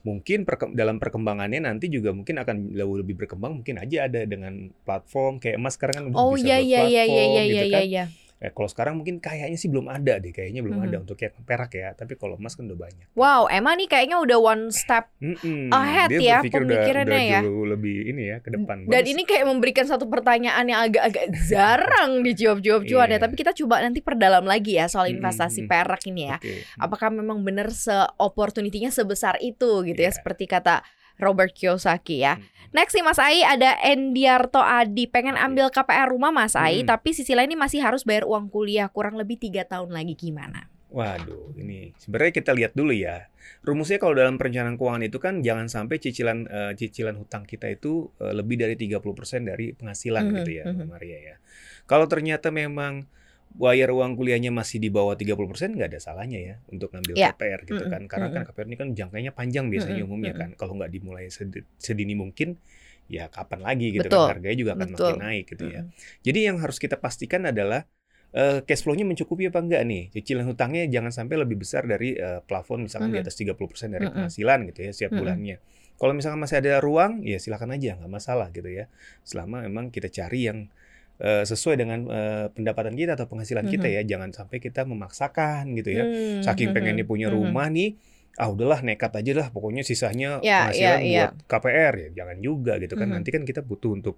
mungkin 0.07 0.47
perke- 0.49 0.73
dalam 0.75 0.97
perkembangannya 1.03 1.61
nanti 1.67 1.91
juga 1.91 2.11
mungkin 2.15 2.39
akan 2.43 2.57
jauh 2.75 2.97
lebih 3.03 3.15
berkembang. 3.19 3.53
Mungkin 3.63 3.77
aja 3.83 4.07
ada 4.09 4.21
dengan 4.25 4.71
platform 4.87 5.43
kayak 5.43 5.57
emas 5.61 5.75
sekarang 5.77 5.95
kan 5.99 6.05
Oh 6.15 6.35
bisa 6.35 6.47
iya 6.47 6.57
buat 6.59 6.67
iya 6.69 6.81
iya 6.85 7.03
iya 7.05 7.25
platform 7.27 7.31
iya 7.33 7.43
gitu 7.51 7.67
iya 7.67 7.69
kan. 7.75 7.83
iya. 7.91 8.05
Eh, 8.39 8.49
kalau 8.49 8.65
sekarang 8.65 8.95
mungkin 8.95 9.19
kayaknya 9.19 9.55
sih 9.55 9.67
belum 9.67 9.87
ada 9.87 10.17
deh, 10.17 10.31
kayaknya 10.31 10.63
belum 10.63 10.79
ada 10.81 10.95
Mhm. 10.95 11.03
untuk 11.03 11.19
yang 11.19 11.35
perak 11.41 11.71
ya. 11.73 11.91
Tapi 11.93 12.15
kalau 12.15 12.35
emas 12.35 12.55
kan 12.55 12.65
udah 12.65 12.79
banyak. 12.79 13.07
Wow, 13.13 13.47
emang 13.49 13.75
nih 13.77 13.89
kayaknya 13.89 14.17
udah 14.17 14.39
one 14.39 14.71
step 14.71 15.11
Mm-mm. 15.19 15.69
Ahead 15.69 16.07
Dia 16.09 16.21
ya 16.21 16.37
berpikir 16.39 16.55
udah, 16.57 16.69
pemikirannya 16.71 17.11
udah 17.11 17.23
ya. 17.25 17.41
jauh 17.43 17.67
lebih 17.67 17.97
ini 18.07 18.23
ya 18.25 18.37
ke 18.39 18.49
depan. 18.49 18.77
Dan 18.85 18.95
Bagus. 18.95 19.11
ini 19.11 19.23
kayak 19.25 19.45
memberikan 19.45 19.85
satu 19.85 20.07
pertanyaan 20.07 20.65
yang 20.65 20.81
agak-agak 20.81 21.27
jarang 21.45 22.23
dijawab-jawab 22.23 22.83
cuan 22.85 23.09
ya. 23.09 23.11
Iya. 23.11 23.19
Tapi 23.21 23.35
kita 23.35 23.53
coba 23.53 23.75
nanti 23.81 23.99
perdalam 23.99 24.45
lagi 24.45 24.73
ya 24.73 24.87
soal 24.87 25.09
Mm, 25.09 25.19
investasi 25.19 25.59
mm, 25.59 25.65
mm. 25.65 25.71
perak 25.71 26.03
ini 26.07 26.23
ya. 26.25 26.37
Oke. 26.37 26.55
Apakah 26.77 27.09
memang 27.11 27.43
benar 27.43 27.69
se-opportunity-nya 27.69 28.91
sebesar 28.91 29.35
itu 29.41 29.83
gitu 29.83 29.99
ya 29.99 30.09
Iya. 30.09 30.15
seperti 30.15 30.47
kata 30.47 30.83
Robert 31.19 31.53
Kiyosaki 31.53 32.23
ya. 32.23 32.39
Mm. 32.39 32.47
Next 32.69 32.93
nih 32.93 33.03
Mas 33.03 33.19
Ai 33.19 33.41
ada 33.43 33.81
Endiarto 33.81 34.61
Adi 34.61 35.09
pengen 35.09 35.35
Oke. 35.35 35.45
ambil 35.45 35.67
KPR 35.69 36.09
rumah 36.09 36.29
Mas 36.29 36.53
Ai 36.53 36.83
Hmm. 36.83 36.89
tapi 36.89 37.13
sisi 37.13 37.33
lain 37.33 37.49
ini 37.49 37.57
masih 37.57 37.81
harus 37.81 38.05
bayar 38.05 38.25
uang 38.25 38.49
kuliah 38.49 38.87
kurang 38.89 39.17
lebih 39.17 39.37
tiga 39.37 39.65
tahun 39.65 39.89
lagi 39.89 40.13
gimana? 40.13 40.69
Waduh, 40.89 41.53
ini 41.55 41.93
sebenarnya 41.97 42.33
kita 42.33 42.53
lihat 42.53 42.73
dulu 42.73 42.93
ya. 42.93 43.29
Rumusnya 43.61 43.97
kalau 43.97 44.17
dalam 44.17 44.41
perencanaan 44.41 44.81
keuangan 44.81 45.05
itu 45.05 45.21
kan 45.21 45.45
jangan 45.45 45.69
sampai 45.69 46.01
cicilan 46.01 46.49
eh, 46.49 46.73
cicilan 46.77 47.17
hutang 47.17 47.45
kita 47.45 47.69
itu 47.69 48.09
eh, 48.21 48.33
lebih 48.33 48.57
dari 48.57 48.73
30% 48.73 49.05
dari 49.45 49.77
penghasilan 49.77 50.25
Mhm, 50.25 50.33
gitu 50.41 50.51
ya, 50.57 50.65
mhm. 50.65 50.73
Mbak 50.81 50.89
Maria 50.89 51.19
ya. 51.21 51.37
Kalau 51.85 52.09
ternyata 52.09 52.49
memang 52.49 53.05
bayar 53.55 53.91
uang 53.91 54.15
kuliahnya 54.15 54.53
masih 54.53 54.79
di 54.79 54.93
bawah 54.93 55.17
30% 55.17 55.75
nggak 55.75 55.89
ada 55.97 56.01
salahnya 56.01 56.39
ya 56.39 56.55
untuk 56.69 56.93
ngambil 56.93 57.15
Ya. 57.17 57.33
KPR 57.33 57.61
gitu 57.65 57.85
kan. 57.89 58.05
Karena 58.07 58.29
kan. 58.31 58.43
KPR 58.49 58.67
ini 58.69 58.77
kan 58.79 58.89
jangkanya 58.95 59.31
panjang 59.33 59.67
biasanya 59.73 60.05
Mhm, 60.05 60.09
umumnya 60.09 60.33
mhm. 60.37 60.41
kan. 60.41 60.51
Kalau 60.55 60.73
nggak 60.79 60.91
dimulai 60.93 61.27
sedi- 61.33 61.65
sedini 61.81 62.15
mungkin 62.15 62.61
ya 63.09 63.33
kapan 63.33 63.65
lagi 63.65 63.89
gitu 63.89 64.05
Betul, 64.05 64.21
kan 64.29 64.37
harganya 64.37 64.57
juga 64.61 64.73
akan 64.77 64.89
betul. 64.93 65.07
makin 65.17 65.19
naik 65.25 65.45
gitu 65.49 65.65
ya. 65.65 65.81
Mm. 65.81 65.91
Jadi 66.29 66.39
yang 66.45 66.57
harus 66.61 66.77
kita 66.77 66.97
pastikan 67.01 67.49
adalah 67.49 67.89
eh, 68.37 68.61
cash 68.61 68.85
flow-nya 68.85 69.09
mencukupi 69.09 69.49
apa 69.49 69.65
enggak 69.65 69.89
nih? 69.89 70.13
Cicilan 70.13 70.45
hutangnya 70.45 70.85
jangan 70.93 71.09
sampai 71.09 71.41
lebih 71.41 71.57
besar 71.65 71.89
dari 71.89 72.13
eh, 72.13 72.45
plafon 72.45 72.85
misalkan 72.85 73.09
di 73.09 73.17
Mhm. 73.17 73.25
atas 73.25 73.35
30% 73.41 73.89
dari 73.97 74.05
penghasilan 74.13 74.59
gitu 74.69 74.79
ya 74.85 74.91
setiap 74.93 75.13
Mhm. 75.17 75.19
bulannya. 75.25 75.57
Kalau 75.97 76.13
misalkan 76.13 76.39
masih 76.39 76.61
ada 76.61 76.77
ruang, 76.79 77.25
ya 77.25 77.41
silakan 77.41 77.73
aja 77.75 77.97
nggak 77.97 78.13
masalah 78.13 78.53
gitu 78.53 78.69
ya. 78.69 78.85
Selama 79.25 79.65
memang 79.65 79.89
kita 79.89 80.13
cari 80.13 80.45
yang 80.45 80.69
eh, 81.19 81.45
sesuai 81.45 81.77
dengan 81.79 81.99
eh, 82.09 82.47
pendapatan 82.55 82.95
kita 82.95 83.19
atau 83.19 83.27
penghasilan 83.27 83.67
kita 83.67 83.87
Mhm. 83.87 83.95
ya. 83.99 84.03
Jangan 84.17 84.31
sampai 84.35 84.59
kita 84.63 84.87
memaksakan 84.87 85.75
gitu 85.79 85.91
ya. 85.95 86.05
Hmm, 86.07 86.41
Saking 86.47 86.71
hmm, 86.71 86.77
pengennya 86.77 87.05
hmm, 87.05 87.13
punya 87.13 87.29
hmm. 87.31 87.37
rumah 87.37 87.67
nih, 87.69 87.99
ah 88.39 88.49
udahlah 88.51 88.81
nekat 88.87 89.13
aja 89.19 89.33
lah 89.35 89.49
pokoknya 89.51 89.83
sisanya 89.83 90.39
Ya, 90.41 90.71
penghasilan 90.71 90.99
ya. 91.03 91.27
buat 91.31 91.33
KPR 91.51 91.95
ya. 91.99 92.09
Jangan 92.23 92.37
juga 92.39 92.73
gitu 92.79 92.95
kan. 92.95 93.09
Mhm. 93.11 93.15
Nanti 93.19 93.29
kan 93.35 93.43
kita 93.43 93.61
butuh 93.67 93.93
untuk 93.99 94.17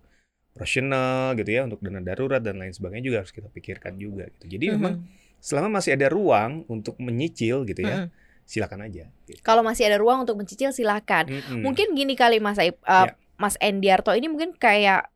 operasional 0.51 1.33
gitu 1.39 1.51
ya, 1.57 1.63
untuk 1.65 1.79
dana 1.81 2.03
darurat 2.03 2.43
dan 2.43 2.59
lain 2.59 2.75
sebagainya 2.75 3.05
juga 3.07 3.17
harus 3.25 3.33
kita 3.33 3.49
pikirkan 3.49 3.97
juga 3.97 4.27
gitu. 4.37 4.51
Jadi 4.51 4.65
Mhm. 4.69 4.73
memang 4.77 4.95
selama 5.41 5.81
masih 5.81 5.97
ada 5.97 6.11
ruang 6.13 6.69
untuk 6.69 6.99
menyicil 7.01 7.65
gitu 7.65 7.81
ya, 7.81 8.05
Mhm. 8.05 8.09
silakan 8.45 8.81
aja. 8.85 9.09
Gitu. 9.25 9.41
Kalau 9.41 9.63
masih 9.63 9.89
ada 9.89 9.97
ruang 9.97 10.27
untuk 10.27 10.37
mencicil 10.37 10.75
silakan. 10.75 11.31
Mm-mm. 11.31 11.63
Mungkin 11.65 11.95
gini 11.95 12.19
kali 12.19 12.43
Mas 12.43 12.59
Aib, 12.59 12.77
uh, 12.85 13.09
Ya. 13.09 13.15
Mas 13.41 13.57
Endiarto 13.57 14.13
ini 14.13 14.29
mungkin 14.29 14.53
kayak 14.53 15.09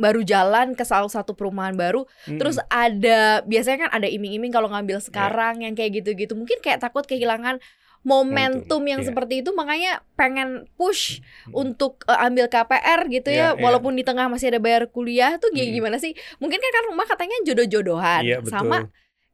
baru 0.00 0.24
jalan 0.24 0.72
ke 0.72 0.82
salah 0.82 1.12
satu 1.12 1.36
perumahan 1.36 1.76
baru, 1.76 2.08
Mm-mm. 2.24 2.40
terus 2.40 2.56
ada 2.72 3.44
biasanya 3.44 3.86
kan 3.86 3.90
ada 4.00 4.08
iming-iming 4.08 4.48
kalau 4.48 4.72
ngambil 4.72 4.96
Ya. 4.98 5.04
sekarang 5.04 5.60
yang 5.60 5.76
kayak 5.76 6.00
gitu-gitu, 6.00 6.32
mungkin 6.32 6.56
kayak 6.64 6.80
takut 6.80 7.04
kehilangan 7.04 7.60
momentum 8.00 8.80
yang 8.88 9.04
iya. 9.04 9.12
seperti 9.12 9.44
itu, 9.44 9.52
makanya 9.52 10.00
pengen 10.16 10.64
push 10.80 11.20
Mm-mm. 11.20 11.60
untuk 11.68 12.00
uh, 12.08 12.24
ambil 12.24 12.48
KPR 12.48 13.12
gitu 13.12 13.28
Iya, 13.28 13.36
ya, 13.36 13.48
iya. 13.52 13.60
walaupun 13.60 13.92
di 13.92 14.00
tengah 14.08 14.26
masih 14.32 14.56
ada 14.56 14.60
bayar 14.60 14.88
kuliah 14.88 15.36
tuh 15.36 15.52
gimana 15.52 16.00
sih? 16.00 16.16
Mungkin 16.40 16.58
kan 16.58 16.70
kan 16.72 16.84
rumah 16.88 17.04
katanya 17.04 17.36
jodoh-jodohan, 17.44 18.22
Iya, 18.24 18.36
betul. 18.40 18.52
sama 18.56 18.88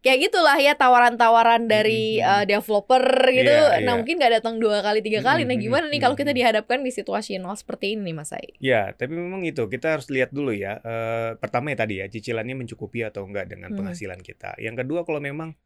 kayak 0.07 0.31
gitulah 0.31 0.55
ya 0.55 0.79
tawaran-tawaran 0.79 1.67
dari 1.67 2.23
Mm-mm. 2.23 2.31
uh, 2.31 2.45
developer 2.47 3.03
gitu. 3.27 3.51
Iya, 3.51 3.83
nah 3.83 3.93
iya. 3.93 3.99
mungkin 3.99 4.15
nggak 4.23 4.33
datang 4.39 4.63
dua 4.63 4.79
kali 4.79 5.03
tiga 5.03 5.19
kali. 5.19 5.43
Nah 5.43 5.59
Mm-mm, 5.59 5.67
gimana 5.67 5.91
nih 5.91 5.99
kalau 5.99 6.15
kita 6.15 6.31
dihadapkan 6.31 6.79
di 6.87 6.95
situasional 6.95 7.59
seperti 7.59 7.99
ini 7.99 8.07
nih 8.07 8.15
Mas 8.15 8.31
Ai? 8.31 8.55
Ya, 8.63 8.95
tapi 8.95 9.19
memang 9.19 9.43
itu 9.43 9.67
kita 9.67 9.99
harus 9.99 10.07
lihat 10.07 10.31
dulu 10.31 10.55
ya. 10.55 10.79
Eh, 10.79 11.31
pertama 11.43 11.75
ya 11.75 11.83
tadi 11.83 11.99
ya, 11.99 12.07
cicilannya 12.07 12.55
mencukupi 12.55 13.03
atau 13.03 13.27
enggak 13.27 13.51
dengan 13.51 13.75
Hmm. 13.75 13.83
penghasilan 13.83 14.23
kita. 14.23 14.55
Yang 14.63 14.87
kedua 14.87 15.03
kalau 15.03 15.19
memang 15.19 15.59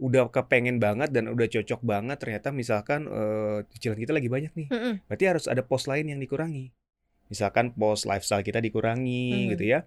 udah 0.00 0.32
kepengen 0.32 0.80
banget 0.80 1.12
dan 1.12 1.28
udah 1.28 1.46
cocok 1.46 1.84
banget 1.84 2.16
ternyata 2.16 2.48
misalkan 2.50 3.04
eh, 3.06 3.68
cicilan 3.76 4.00
kita 4.00 4.16
lagi 4.16 4.32
banyak 4.32 4.52
nih. 4.56 4.68
Mm-mm. 4.72 4.94
Berarti 5.04 5.24
harus 5.28 5.44
ada 5.44 5.60
pos 5.60 5.84
lain 5.84 6.08
yang 6.08 6.18
dikurangi. 6.18 6.72
Misalkan 7.28 7.76
pos 7.76 8.08
lifestyle 8.08 8.40
kita 8.40 8.58
dikurangi 8.58 9.46
Mhm. 9.46 9.50
gitu 9.52 9.64
ya. 9.68 9.84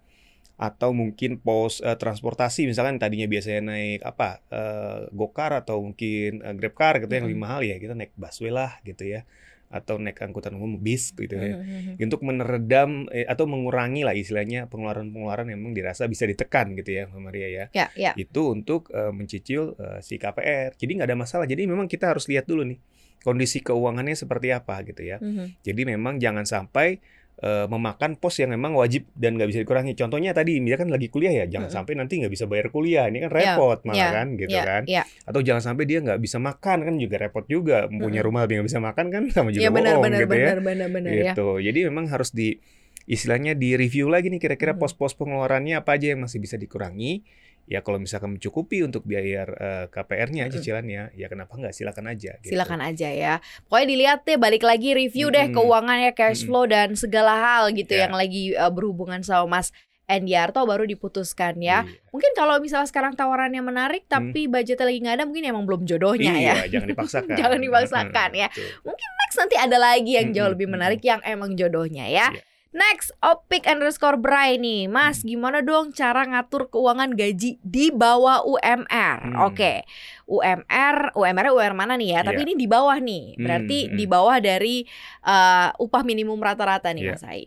Atau 0.56 0.96
mungkin 0.96 1.38
pos 1.38 1.84
eh, 1.84 2.00
transportasi 2.00 2.64
misalkan 2.66 2.96
tadinya 2.96 3.28
biasanya 3.28 3.62
naik 3.76 4.00
apa? 4.02 4.40
eh, 4.48 5.00
gokar 5.12 5.52
atau 5.60 5.84
mungkin 5.84 6.40
eh, 6.40 6.54
grabcar 6.56 7.04
gitu 7.04 7.12
yang 7.12 7.28
Mhm. 7.28 7.32
lebih 7.32 7.42
mahal 7.42 7.62
ya, 7.62 7.76
kita 7.76 7.94
naik 7.94 8.16
busway 8.16 8.50
lah 8.50 8.80
gitu 8.82 9.04
ya. 9.04 9.28
Atau 9.66 9.98
naik 9.98 10.22
angkutan 10.22 10.56
umum 10.56 10.78
bis 10.78 11.10
gitu 11.12 11.36
ya 11.36 11.58
Mhm. 11.58 11.98
untuk 11.98 12.22
meredam 12.22 13.10
eh, 13.10 13.26
atau 13.26 13.50
mengurangi 13.50 14.06
lah 14.06 14.14
istilahnya 14.14 14.70
pengeluaran-pengeluaran 14.70 15.50
yang 15.52 15.58
memang 15.60 15.74
dirasa 15.74 16.06
bisa 16.06 16.24
ditekan 16.24 16.78
gitu 16.78 16.94
ya 16.94 17.10
Mbak 17.10 17.20
Maria 17.20 17.48
ya 17.50 17.66
Ya, 17.74 17.88
ya. 17.98 18.14
itu 18.16 18.54
untuk 18.54 18.94
eh, 18.94 19.10
mencicil 19.10 19.74
eh, 19.76 20.00
si 20.00 20.16
KPR 20.16 20.78
jadi 20.78 20.92
nggak 21.02 21.10
ada 21.10 21.18
masalah 21.18 21.46
jadi 21.50 21.66
memang 21.66 21.90
kita 21.90 22.14
harus 22.14 22.30
lihat 22.30 22.46
dulu 22.46 22.62
nih 22.62 22.78
kondisi 23.26 23.60
keuangannya 23.60 24.14
seperti 24.14 24.54
apa 24.54 24.86
gitu 24.86 25.02
ya 25.02 25.18
Mhm. 25.18 25.66
jadi 25.66 25.82
memang 25.98 26.22
jangan 26.22 26.46
sampai 26.46 27.02
eh, 27.42 27.68
memakan 27.68 28.16
pos 28.16 28.40
yang 28.40 28.52
memang 28.56 28.72
wajib 28.76 29.08
dan 29.12 29.36
nggak 29.36 29.52
bisa 29.52 29.60
dikurangi 29.64 29.92
contohnya 29.94 30.32
tadi 30.32 30.60
dia 30.64 30.76
kan 30.80 30.88
lagi 30.88 31.12
kuliah 31.12 31.44
ya 31.44 31.46
jangan 31.50 31.68
Mm-mm. 31.68 31.76
sampai 31.84 31.94
nanti 32.00 32.14
nggak 32.24 32.32
bisa 32.32 32.46
bayar 32.48 32.72
kuliah 32.72 33.08
ini 33.12 33.24
kan 33.24 33.32
Ya, 33.36 33.54
repot 33.56 33.80
malah 33.84 34.00
ya, 34.00 34.10
kan 34.16 34.28
gitu 34.40 34.56
ya, 34.56 34.64
kan 34.64 34.82
ya. 34.88 35.04
atau 35.28 35.40
jangan 35.44 35.64
sampai 35.74 35.84
dia 35.84 36.00
nggak 36.00 36.20
bisa 36.24 36.38
makan 36.40 36.78
kan 36.88 36.94
juga 36.96 37.16
repot 37.20 37.46
juga 37.46 37.92
punya 37.92 38.24
Mm-mm. 38.24 38.28
rumah 38.32 38.40
tapi 38.48 38.56
nggak 38.60 38.68
bisa 38.72 38.80
makan 38.80 39.06
kan 39.12 39.24
sama 39.36 39.50
juga 39.52 39.64
Ya 39.68 39.72
benar 39.74 40.00
bohong 40.00 40.04
benar 40.08 40.20
gitu 40.24 40.32
ya 40.32 40.40
benar 40.40 40.60
benar 40.64 40.88
benar 40.90 41.12
ya. 41.12 41.24
gitu. 41.36 41.48
Jadi 41.60 41.80
memang 41.92 42.06
harus 42.08 42.32
di 42.32 42.60
istilahnya 43.06 43.54
di 43.54 43.78
review 43.78 44.10
lagi 44.10 44.34
nih 44.34 44.42
kira-kira 44.42 44.74
pos-pos 44.74 45.14
pengeluarannya 45.14 45.78
apa 45.78 45.94
aja 45.94 46.16
yang 46.16 46.26
masih 46.26 46.42
bisa 46.42 46.56
dikurangi. 46.58 47.22
Ya 47.66 47.82
kalau 47.82 47.98
misalkan 47.98 48.38
mencukupi 48.38 48.86
untuk 48.86 49.02
biaya 49.04 49.42
eh, 49.44 49.86
KPR-nya, 49.90 50.46
cicilannya, 50.50 51.14
ya 51.14 51.26
kenapa 51.26 51.58
nggak 51.58 51.74
silakan 51.74 52.14
aja. 52.14 52.38
Gitu. 52.40 52.54
Silakan 52.54 52.78
aja 52.80 53.10
ya. 53.10 53.34
Pokoknya 53.66 53.88
dilihat 53.90 54.20
deh 54.22 54.38
balik 54.38 54.62
lagi 54.62 54.94
review 54.94 55.30
deh 55.30 55.50
Mm-mm. 55.50 55.58
keuangannya, 55.58 56.12
cash 56.12 56.46
flow 56.46 56.66
dan 56.66 56.94
segala 56.94 57.34
hal 57.34 57.74
gitu 57.74 57.92
Ya. 57.92 58.06
yang 58.06 58.14
lagi 58.14 58.54
uh, 58.54 58.70
berhubungan 58.70 59.26
sama 59.26 59.60
Mas 59.60 59.74
Endiarto 60.06 60.62
baru 60.62 60.86
diputuskan 60.86 61.58
ya. 61.58 61.82
Iya. 61.82 61.98
Mungkin 62.14 62.32
kalau 62.38 62.62
misalnya 62.62 62.86
sekarang 62.86 63.18
tawarannya 63.18 63.58
menarik 63.60 64.06
tapi 64.06 64.46
budgetnya 64.46 64.86
lagi 64.86 65.00
nggak 65.02 65.16
ada 65.18 65.26
mungkin 65.26 65.44
emang 65.50 65.66
belum 65.66 65.82
jodohnya 65.84 66.30
Hmm. 66.30 66.46
Iya, 66.46 66.54
ya. 66.54 66.66
jangan 66.78 66.88
dipaksakan. 66.94 67.36
Jangan 67.42 67.60
dipaksakan 67.60 68.30
ya. 68.38 68.48
Betul. 68.54 68.94
Next 68.94 69.38
nanti 69.42 69.56
ada 69.58 69.78
lagi 69.82 70.12
yang 70.14 70.30
jauh 70.30 70.54
lebih 70.54 70.70
menarik 70.70 71.02
yang 71.02 71.18
emang 71.26 71.58
jodohnya 71.58 72.06
ya. 72.06 72.30
Iya. 72.30 72.42
Next, 72.76 73.16
Opik 73.24 73.64
underscore 73.72 74.20
Bray 74.20 74.60
nih 74.60 74.92
Mas, 74.92 75.24
gimana 75.24 75.64
dong 75.64 75.96
cara 75.96 76.28
ngatur 76.28 76.68
keuangan 76.68 77.16
gaji 77.16 77.56
di 77.64 77.88
bawah 77.88 78.44
UMR? 78.44 79.32
Hmm. 79.32 79.48
Oke, 79.48 79.88
UMR, 80.28 81.16
UMR 81.16 81.56
UMR 81.56 81.72
mana 81.72 81.96
nih 81.96 82.20
ya? 82.20 82.28
Tapi 82.28 82.44
Iya. 82.44 82.48
ini 82.52 82.54
di 82.60 82.68
bawah 82.68 83.00
nih 83.00 83.40
Berarti 83.40 83.78
Hmm, 83.80 83.90
hmm. 83.96 83.98
di 83.98 84.06
bawah 84.12 84.38
dari 84.44 84.76
eh, 85.24 85.70
upah 85.72 86.04
minimum 86.04 86.36
rata-rata 86.36 86.92
nih 86.92 87.04
Iya. 87.08 87.14
Mas 87.16 87.24
Ai 87.24 87.44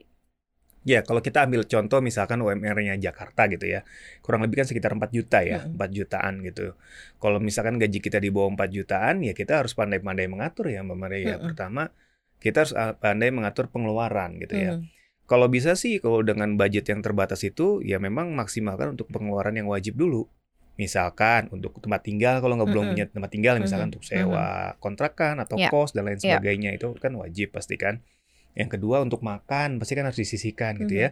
Ya, 0.89 1.05
kalau 1.05 1.21
kita 1.21 1.45
ambil 1.45 1.69
contoh 1.69 2.01
misalkan 2.01 2.41
UMR-nya 2.41 2.97
Jakarta 2.97 3.45
gitu 3.53 3.69
ya. 3.69 3.85
Kurang 4.25 4.41
lebih 4.41 4.65
kan 4.65 4.67
sekitar 4.73 4.97
4 4.97 5.13
juta 5.13 5.45
ya, 5.45 5.69
Mm-mm. 5.69 5.77
4 5.77 5.91
jutaan 5.93 6.41
gitu. 6.41 6.73
Kalau 7.21 7.37
misalkan 7.45 7.77
gaji 7.77 8.01
kita 8.01 8.17
di 8.17 8.33
bawah 8.33 8.57
4 8.57 8.73
jutaan, 8.73 9.21
ya 9.21 9.37
kita 9.37 9.61
harus 9.61 9.77
pandai-pandai 9.77 10.33
mengatur 10.33 10.73
ya 10.73 10.81
Mbak 10.81 10.97
Maria. 10.97 11.37
Mm-mm. 11.37 11.53
Pertama, 11.53 11.93
kita 12.41 12.65
harus 12.65 12.73
ah, 12.73 12.97
pandai 12.97 13.29
mengatur 13.29 13.69
pengeluaran 13.69 14.41
gitu 14.41 14.55
ya. 14.57 14.73
Kalau 15.29 15.47
bisa 15.53 15.77
sih 15.77 16.01
kalau 16.01 16.25
dengan 16.25 16.57
budget 16.57 16.89
yang 16.89 17.05
terbatas 17.05 17.45
itu 17.45 17.85
ya 17.85 18.01
memang 18.01 18.33
maksimalkan 18.33 18.97
untuk 18.97 19.13
pengeluaran 19.13 19.53
yang 19.53 19.69
wajib 19.69 19.95
dulu. 20.01 20.25
Misalkan 20.81 21.53
untuk 21.53 21.77
tempat 21.85 22.01
tinggal 22.07 22.41
kalau 22.41 22.55
nggak 22.57 22.71
belum 22.71 22.85
Mm-mm. 22.89 22.95
punya 22.97 23.07
tempat 23.13 23.31
tinggal 23.35 23.55
misalkan 23.61 23.93
untuk 23.93 24.07
sewa 24.07 24.73
kontrakan 24.81 25.43
atau 25.43 25.59
Ya. 25.61 25.69
kos 25.69 25.93
dan 25.93 26.07
lain 26.09 26.17
Ya. 26.17 26.39
sebagainya 26.39 26.71
itu 26.73 26.89
kan 26.97 27.13
wajib 27.19 27.53
pasti 27.53 27.77
kan. 27.77 28.01
Yang 28.57 28.79
kedua 28.81 29.05
untuk 29.05 29.21
makan 29.21 29.77
pasti 29.83 29.93
kan 29.99 30.09
harus 30.09 30.17
disisihkan 30.17 30.81
gitu 30.81 30.95
ya. 30.97 31.09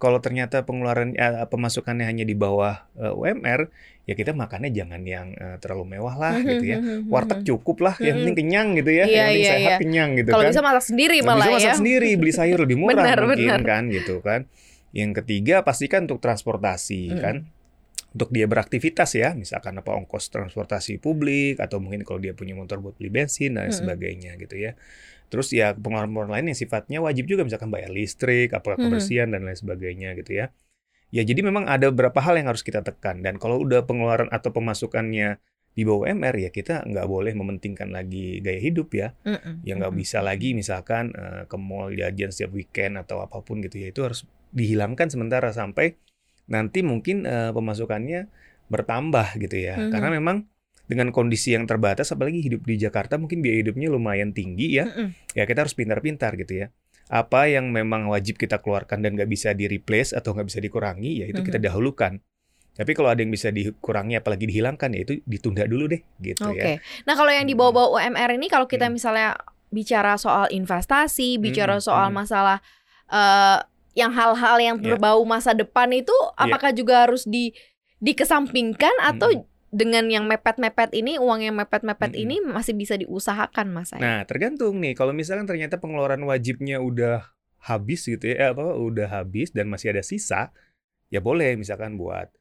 Kalau 0.00 0.16
ternyata 0.18 0.64
pengeluaran 0.64 1.12
eh, 1.12 1.44
pemasukannya 1.44 2.08
hanya 2.08 2.24
di 2.24 2.32
bawah 2.32 2.88
eh, 2.96 3.12
UMR, 3.12 3.68
ya 4.02 4.16
kita 4.16 4.32
makannya 4.32 4.72
jangan 4.72 5.04
yang 5.04 5.36
eh, 5.36 5.60
terlalu 5.60 5.94
mewah 5.94 6.16
lah 6.16 6.34
gitu 6.48 6.64
ya. 6.64 6.80
Warteg 7.04 7.44
cukup 7.44 7.84
lah, 7.84 7.94
yang 8.00 8.24
penting 8.24 8.36
kenyang 8.40 8.68
gitu 8.74 8.90
ya, 8.90 9.04
Iya, 9.04 9.12
yang 9.12 9.26
penting 9.28 9.44
iya, 9.44 9.52
sehat 9.52 9.68
iya. 9.68 9.76
kenyang 9.76 10.10
gitu 10.16 10.28
Kalau 10.32 10.42
kan. 10.42 10.50
bisa 10.50 10.62
masak 10.64 10.84
sendiri 10.88 11.16
malah 11.20 11.44
bisa 11.44 11.54
masak 11.54 11.68
ya. 11.68 11.76
sendiri, 11.76 12.10
beli 12.16 12.32
sayur 12.32 12.58
lebih 12.64 12.76
murah 12.82 12.96
Benar, 12.96 13.18
mungkin 13.28 13.46
benar. 13.46 13.60
kan 13.62 13.82
gitu 13.92 14.14
kan. 14.24 14.40
Yang 14.90 15.22
ketiga 15.22 15.62
pastikan 15.62 16.08
untuk 16.08 16.18
transportasi 16.18 17.02
Mm. 17.12 17.20
kan. 17.20 17.36
Untuk 18.10 18.34
dia 18.34 18.50
beraktivitas 18.50 19.14
ya, 19.14 19.38
misalkan 19.38 19.78
apa 19.78 19.94
ongkos 19.94 20.34
transportasi 20.34 20.98
publik 20.98 21.62
atau 21.62 21.78
mungkin 21.78 22.02
kalau 22.02 22.18
dia 22.18 22.34
punya 22.34 22.58
motor 22.58 22.82
buat 22.82 22.98
beli 22.98 23.06
bensin 23.10 23.54
dan 23.54 23.66
lain 23.66 23.70
Mm-mm. 23.70 23.80
sebagainya 23.86 24.34
gitu 24.38 24.58
ya. 24.58 24.74
Terus 25.30 25.54
ya 25.54 25.78
pengeluaran-pengeluaran 25.78 26.34
lain 26.34 26.46
yang 26.50 26.58
sifatnya 26.58 26.98
wajib 26.98 27.30
juga 27.30 27.46
misalkan 27.46 27.70
bayar 27.70 27.94
listrik, 27.94 28.50
apa 28.50 28.74
kebersihan 28.74 29.30
dan 29.30 29.46
lain 29.46 29.54
sebagainya 29.54 30.18
gitu 30.18 30.42
ya. 30.42 30.50
Ya 31.10 31.22
jadi 31.26 31.42
memang 31.42 31.66
ada 31.70 31.90
beberapa 31.90 32.18
hal 32.22 32.38
yang 32.38 32.50
harus 32.50 32.62
kita 32.62 32.82
tekan 32.82 33.22
dan 33.22 33.38
kalau 33.38 33.62
udah 33.62 33.82
pengeluaran 33.86 34.30
atau 34.30 34.50
pemasukannya 34.54 35.38
di 35.70 35.82
bawah 35.86 36.06
UMR 36.10 36.34
ya 36.34 36.50
kita 36.50 36.82
nggak 36.82 37.06
boleh 37.06 37.30
mementingkan 37.34 37.94
lagi 37.94 38.42
gaya 38.42 38.58
hidup 38.58 38.90
ya 38.90 39.14
Mhm. 39.22 39.62
ya 39.62 39.78
nggak 39.78 39.94
bisa 39.94 40.18
lagi 40.18 40.50
misalkan 40.50 41.14
eh, 41.14 41.46
ke 41.46 41.56
mall 41.58 41.94
jajan 41.94 42.34
setiap 42.34 42.50
weekend 42.54 42.98
atau 42.98 43.22
apa 43.22 43.38
pun 43.42 43.62
gitu 43.62 43.78
ya 43.78 43.94
itu 43.94 44.02
harus 44.02 44.26
dihilangkan 44.50 45.06
sementara 45.14 45.54
sampai 45.54 45.94
nanti 46.50 46.82
mungkin 46.82 47.24
eh, 47.24 47.54
pemasukannya 47.54 48.26
bertambah 48.66 49.38
gitu 49.38 49.56
ya 49.56 49.78
Mhm. 49.78 49.90
karena 49.90 50.08
memang 50.10 50.36
dengan 50.90 51.14
kondisi 51.14 51.54
yang 51.54 51.70
terbatas 51.70 52.10
apalagi 52.10 52.42
hidup 52.42 52.66
di 52.66 52.74
Jakarta 52.74 53.14
mungkin 53.14 53.38
biaya 53.42 53.62
hidupnya 53.62 53.86
lumayan 53.88 54.34
tinggi 54.34 54.82
ya 54.82 54.90
Mhm. 54.90 55.38
ya 55.38 55.46
kita 55.46 55.62
harus 55.62 55.74
pintar-pintar 55.74 56.34
gitu 56.34 56.66
ya 56.66 56.74
apa 57.10 57.50
yang 57.50 57.70
memang 57.70 58.06
wajib 58.06 58.38
kita 58.38 58.58
keluarkan 58.62 59.02
dan 59.02 59.14
nggak 59.18 59.26
bisa 59.26 59.50
di 59.50 59.66
replace 59.66 60.14
atau 60.14 60.34
nggak 60.34 60.46
bisa 60.46 60.58
dikurangi 60.58 61.22
ya 61.22 61.26
itu 61.26 61.42
kita 61.42 61.58
Mhm. 61.58 61.66
dahulukan 61.66 62.12
tapi 62.70 62.94
kalau 62.94 63.10
ada 63.10 63.18
yang 63.18 63.30
bisa 63.30 63.50
dikurangi 63.50 64.14
apalagi 64.14 64.46
dihilangkan 64.46 64.94
ya 64.94 65.00
itu 65.02 65.18
ditunda 65.26 65.66
dulu 65.66 65.90
deh 65.90 66.02
gitu 66.18 66.50
Oke. 66.50 66.58
ya 66.58 66.78
Nah, 67.06 67.14
kalau 67.14 67.30
yang 67.30 67.44
di 67.44 67.54
Hmm. 67.54 67.66
bawah-bawah 67.66 67.98
UMR 67.98 68.30
ini 68.34 68.46
kalau 68.46 68.66
kita 68.66 68.86
Hmm. 68.86 68.94
misalnya 68.94 69.34
bicara 69.70 70.14
soal 70.16 70.50
investasi, 70.50 71.38
bicara 71.38 71.78
Hmm, 71.78 71.84
soal 71.84 72.06
hmm. 72.10 72.16
masalah 72.16 72.58
eh 73.10 73.58
yang 73.92 74.10
hal-hal 74.10 74.56
yang 74.58 74.76
Ya. 74.78 74.94
berbau 74.94 75.22
masa 75.24 75.50
depan 75.52 75.90
itu 75.90 76.14
Ya. 76.34 76.46
apakah 76.46 76.70
juga 76.70 77.06
harus 77.06 77.26
di 77.26 77.52
dikesampingkan 78.00 78.96
atau 79.04 79.28
Hmm. 79.28 79.44
dengan 79.70 80.08
yang 80.10 80.24
mepet-mepet 80.26 80.90
ini, 80.96 81.14
uang 81.20 81.46
yang 81.46 81.54
mepet-mepet 81.54 82.10
Hmm. 82.10 82.22
ini 82.26 82.36
masih 82.42 82.74
bisa 82.74 82.96
diusahakan, 82.96 83.70
Mas? 83.70 83.94
Nah, 83.94 84.26
tergantung 84.26 84.80
nih. 84.82 84.98
Kalau 84.98 85.14
misalkan 85.14 85.46
ternyata 85.46 85.78
pengeluaran 85.78 86.18
wajibnya 86.26 86.82
udah 86.82 87.28
habis 87.60 88.08
gitu 88.08 88.24
ya, 88.24 88.36
eh, 88.40 88.48
apa 88.50 88.74
udah 88.74 89.06
habis 89.12 89.52
dan 89.52 89.68
masih 89.68 89.94
ada 89.94 90.02
sisa, 90.02 90.50
ya 91.06 91.20
boleh 91.20 91.54
misalkan 91.54 91.94
buat 91.94 92.32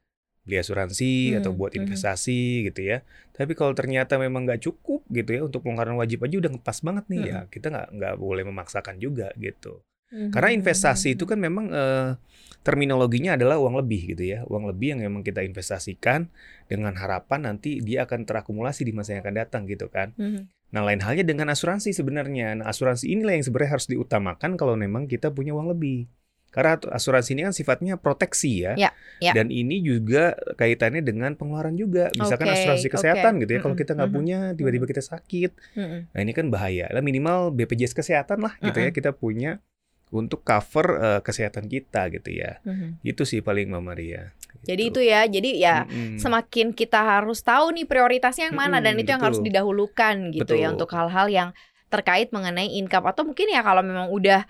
beli 0.41 0.58
asuransi 0.58 1.38
atau 1.38 1.53
Hmm, 1.53 1.60
buat 1.60 1.72
hmm. 1.75 1.86
investasi 1.86 2.72
gitu 2.72 2.82
ya. 2.82 3.06
Tapi 3.36 3.53
kalau 3.53 3.77
ternyata 3.77 4.18
memang 4.18 4.50
nggak 4.50 4.65
cukup 4.65 5.06
gitu 5.12 5.29
ya 5.29 5.41
untuk 5.46 5.62
pengeluaran 5.62 6.00
wajib 6.00 6.25
aja 6.25 6.39
udah 6.39 6.51
ngepas 6.58 6.82
banget 6.82 7.06
nih 7.12 7.20
Hmm. 7.20 7.29
ya, 7.29 7.39
kita 7.51 7.68
nggak 7.70 7.88
nggak 7.94 8.13
boleh 8.18 8.44
memaksakan 8.48 8.98
juga 8.98 9.29
gitu. 9.38 9.84
Mhm. 10.10 10.34
Karena 10.34 10.50
investasi 10.54 11.13
itu 11.13 11.30
kan 11.30 11.38
memang 11.38 11.70
eh, 11.70 12.18
terminologinya 12.66 13.38
adalah 13.38 13.62
uang 13.62 13.80
lebih 13.80 14.18
gitu 14.18 14.24
ya, 14.25 14.39
uang 14.50 14.68
lebih 14.70 14.98
yang 14.98 15.01
memang 15.06 15.22
kita 15.22 15.46
investasikan 15.46 16.28
dengan 16.68 16.98
harapan 16.98 17.54
nanti 17.54 17.80
dia 17.80 18.04
akan 18.04 18.25
terakumulasi 18.28 18.84
di 18.84 18.94
masa 18.94 19.16
yang 19.16 19.24
akan 19.24 19.36
datang 19.38 19.62
gitu 19.70 19.88
kan. 19.88 20.12
Mhm. 20.18 20.50
Nah, 20.70 20.86
lain 20.86 21.01
halnya 21.01 21.25
dengan 21.25 21.50
asuransi 21.50 21.98
sebenarnya. 21.98 22.62
Nah, 22.62 22.70
asuransi 22.70 23.10
inilah 23.10 23.34
yang 23.34 23.46
sebenarnya 23.46 23.72
harus 23.74 23.89
diutamakan 23.89 24.54
kalau 24.54 24.78
memang 24.78 25.10
kita 25.10 25.34
punya 25.34 25.54
uang 25.58 25.74
lebih. 25.74 26.06
Karena 26.50 26.82
asuransi 26.82 27.38
ini 27.38 27.42
kan 27.46 27.54
sifatnya 27.54 27.94
proteksi 27.98 28.66
ya. 28.66 28.74
Ya, 28.78 28.89
ya. 29.22 29.34
Dan 29.38 29.54
ini 29.54 29.82
juga 29.86 30.34
kaitannya 30.58 31.06
dengan 31.06 31.38
pengeluaran 31.38 31.78
juga. 31.78 32.10
Misalkan 32.18 32.50
Oke, 32.50 32.58
asuransi 32.58 32.88
kesehatan 32.89 33.38
gitu 33.42 33.51
ya. 33.58 33.60
Kalau 33.62 33.74
Mm-mm, 33.78 33.82
kita 33.86 33.94
nggak 33.98 34.10
mhm, 34.10 34.18
punya, 34.18 34.39
tiba-tiba 34.58 34.86
kita 34.89 35.01
sakit. 35.01 35.51
Mhm. 35.78 36.00
Nah, 36.13 36.20
ini 36.22 36.32
kan 36.34 36.46
bahaya. 36.50 36.86
Lah 36.89 37.01
minimal 37.06 37.54
BPJS 37.54 37.94
kesehatan 37.94 38.42
lah 38.42 38.58
gitu 38.62 38.78
ya 38.78 38.89
Mm-mm. 38.89 38.98
kita 38.98 39.13
punya 39.13 39.62
untuk 40.10 40.42
cover 40.42 40.88
eh, 40.98 41.22
kesehatan 41.22 41.66
kita 41.66 42.10
gitu 42.10 42.30
ya. 42.32 42.58
Mhm. 42.63 43.01
Itu 43.01 43.24
sih 43.24 43.39
paling 43.39 43.70
Mama. 43.70 43.94
Jadi 43.94 44.20
Gitu. 44.66 44.82
itu 44.92 45.01
ya, 45.06 45.24
jadi 45.24 45.50
ya 45.56 45.75
Mm-mm. 45.86 46.18
semakin 46.18 46.74
kita 46.74 47.00
harus 47.00 47.39
tahu 47.39 47.72
nih 47.72 47.86
prioritasnya 47.86 48.50
yang 48.50 48.58
mana 48.58 48.78
dan 48.78 48.94
Mm-mm, 48.94 49.01
itu 49.01 49.10
yang 49.13 49.24
harus 49.24 49.38
betul. 49.38 49.48
didahulukan 49.54 50.16
gitu 50.34 50.54
ya 50.54 50.68
Betul. 50.68 50.75
untuk 50.75 50.89
hal-hal 50.92 51.28
yang 51.30 51.50
terkait 51.88 52.30
mengenai 52.30 52.70
income 52.75 53.06
atau 53.06 53.24
mungkin 53.24 53.48
ya 53.48 53.62
kalau 53.62 53.82
memang 53.82 54.10
udah 54.10 54.46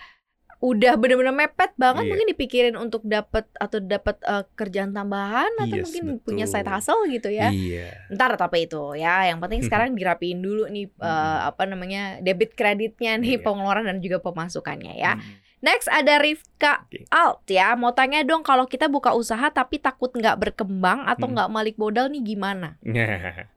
udah 0.59 0.99
benar-benar 0.99 1.31
mepet 1.31 1.71
banget 1.79 2.03
Iya. 2.03 2.09
mungkin 2.11 2.27
dipikirin 2.27 2.75
untuk 2.75 2.99
dapat 3.07 3.47
atau 3.55 3.79
dapat 3.79 4.19
eh, 4.19 4.43
kerjaan 4.53 4.91
tambahan 4.91 5.47
atau 5.55 5.75
Yes, 5.79 5.83
mungkin 5.87 6.03
punya 6.19 6.43
betul. 6.43 6.55
side 6.57 6.67
hustle 6.67 7.03
gitu 7.07 7.29
ya. 7.31 7.47
Iya. 7.47 7.87
Ntar 8.11 8.35
tapi 8.35 8.67
itu 8.67 8.83
ya, 8.95 9.23
yang 9.23 9.39
penting 9.39 9.63
sekarang 9.67 9.95
dirapiin 9.95 10.39
dulu 10.39 10.67
nih 10.67 10.91
Mm-mm. 10.91 11.47
apa 11.47 11.63
namanya 11.63 12.19
debit 12.19 12.55
kreditnya 12.55 13.15
nih 13.15 13.39
Iya. 13.39 13.43
pengeluaran 13.43 13.87
dan 13.87 13.99
juga 13.99 14.19
pemasukannya 14.19 14.95
ya. 14.95 15.15
Mm. 15.15 15.47
Next 15.59 15.87
ada 15.87 16.17
Rifka 16.17 16.83
Oke. 16.85 17.07
Alt 17.07 17.47
ya, 17.47 17.75
mau 17.75 17.91
tanya 17.91 18.19
dong 18.21 18.43
kalau 18.43 18.63
kita 18.63 18.87
buka 18.87 19.11
usaha 19.11 19.47
tapi 19.47 19.75
takut 19.75 20.07
nggak 20.09 20.35
berkembang 20.37 21.03
atau 21.03 21.27
Hmm. 21.27 21.35
nggak 21.35 21.49
balik 21.49 21.75
modal 21.75 22.07
nih 22.07 22.23
gimana? 22.25 22.75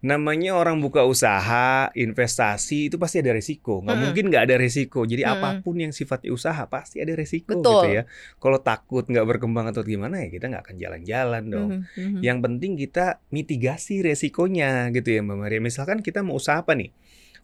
Namanya 0.00 0.52
orang 0.54 0.78
buka 0.78 1.02
usaha, 1.02 1.88
investasi 1.92 2.88
itu 2.88 2.96
pasti 2.96 3.20
ada 3.20 3.32
resiko. 3.32 3.80
Nggak 3.80 3.92
Mm-mm. 3.92 4.04
mungkin 4.04 4.24
nggak 4.28 4.44
ada 4.44 4.56
resiko. 4.56 5.02
Jadi 5.02 5.24
Mm-mm. 5.24 5.36
apa 5.36 5.48
pun 5.60 5.76
yang 5.76 5.90
sifatnya 5.90 6.30
usaha 6.30 6.62
pasti 6.68 7.00
ada 7.00 7.12
resiko 7.12 7.56
Betul. 7.56 7.64
gitu 7.64 7.88
ya. 7.90 8.02
Kalau 8.36 8.58
takut 8.60 9.04
nggak 9.04 9.26
berkembang 9.26 9.66
atau 9.68 9.80
gimana 9.80 10.20
ya 10.22 10.28
kita 10.28 10.48
nggak 10.48 10.62
akan 10.68 10.76
jalan-jalan 10.76 11.42
dong. 11.48 11.70
Mhm, 11.96 11.96
mhm. 11.96 12.20
Yang 12.22 12.38
penting 12.44 12.72
kita 12.76 13.04
mitigasi 13.28 14.04
resikonya 14.04 14.92
gitu 14.92 15.08
ya 15.10 15.20
Mbak 15.24 15.36
Maria. 15.40 15.60
Misalkan 15.60 16.00
kita 16.00 16.20
mau 16.20 16.36
usaha 16.36 16.60
apa 16.60 16.76
nih? 16.76 16.92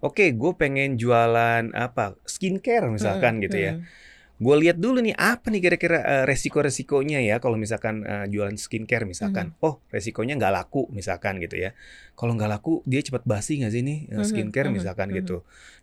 Oke, 0.02 0.35
gue 0.35 0.52
pengen 0.59 0.99
jualan 0.99 1.71
apa 1.78 2.18
skincare 2.26 2.90
misalkan 2.90 3.38
Mhm, 3.38 3.42
gitu 3.47 3.59
ya. 3.59 3.73
mhm. 3.78 3.87
Gue 4.42 4.56
lihat 4.59 4.75
dulu 4.82 4.99
nih 4.99 5.14
apa 5.14 5.54
nih 5.54 5.62
kira-kira 5.62 5.99
eh, 6.02 6.25
resiko-resikonya 6.26 7.23
ya 7.23 7.38
kalau 7.38 7.54
misalkan 7.54 8.02
eh, 8.02 8.26
jualan 8.26 8.59
skincare 8.59 9.06
misalkan. 9.06 9.54
Oh 9.62 9.78
resikonya 9.94 10.35
nggak 10.35 10.50
laku 10.50 10.90
misalkan 10.90 11.38
gitu 11.38 11.54
ya. 11.62 11.71
Kalau 12.18 12.35
nggak 12.35 12.50
laku 12.50 12.82
dia 12.82 12.99
cepat 13.06 13.23
basi 13.23 13.62
nggak 13.62 13.71
sih 13.71 13.82
nih 13.87 13.99
Mhm, 14.11 14.25
skincare 14.26 14.68
mhm, 14.68 14.75
misalkan 14.75 15.09
mhm. 15.14 15.16
gitu. 15.23 15.37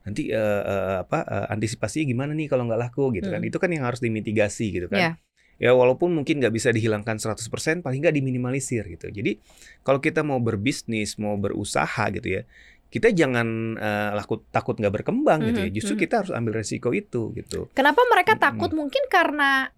Nanti 0.03 0.21
eh, 0.35 0.61
eh, 0.67 0.95
apa 1.07 1.19
eh, 1.23 1.47
antisipasinya 1.55 2.05
gimana 2.11 2.31
nih 2.35 2.51
kalau 2.51 2.67
nggak 2.67 2.81
laku 2.91 3.15
gitu 3.15 3.31
kan. 3.31 3.39
Mhm. 3.39 3.47
Itu 3.47 3.57
kan 3.63 3.69
yang 3.71 3.87
harus 3.87 4.03
dimitigasi 4.03 4.75
gitu 4.75 4.91
kan. 4.91 4.99
Ya. 4.99 5.11
Ya 5.59 5.75
walaupun 5.75 6.15
mungkin 6.15 6.39
nggak 6.39 6.55
bisa 6.55 6.71
dihilangkan 6.71 7.19
100% 7.19 7.83
paling 7.83 7.99
nggak 7.99 8.15
diminimalisir 8.15 8.83
gitu. 8.95 9.11
Jadi 9.11 9.43
kalau 9.83 9.99
kita 9.99 10.23
mau 10.23 10.39
berbisnis, 10.39 11.19
mau 11.19 11.35
berusaha 11.35 12.03
gitu 12.15 12.27
ya. 12.39 12.43
Kita 12.89 13.13
jangan 13.13 13.47
eh, 13.77 14.11
laku, 14.17 14.41
takut 14.49 14.73
nggak 14.75 14.93
berkembang 15.01 15.45
gitu 15.45 15.59
ya. 15.61 15.69
Mhm, 15.69 15.75
Justru 15.77 15.93
mhm. 15.95 16.01
kita 16.01 16.13
harus 16.25 16.31
ambil 16.33 16.53
resiko 16.57 16.89
itu 16.89 17.29
gitu. 17.37 17.69
Kenapa 17.77 18.01
mereka 18.09 18.33
takut? 18.35 18.73
Mungkin 18.73 19.05
karena 19.07 19.69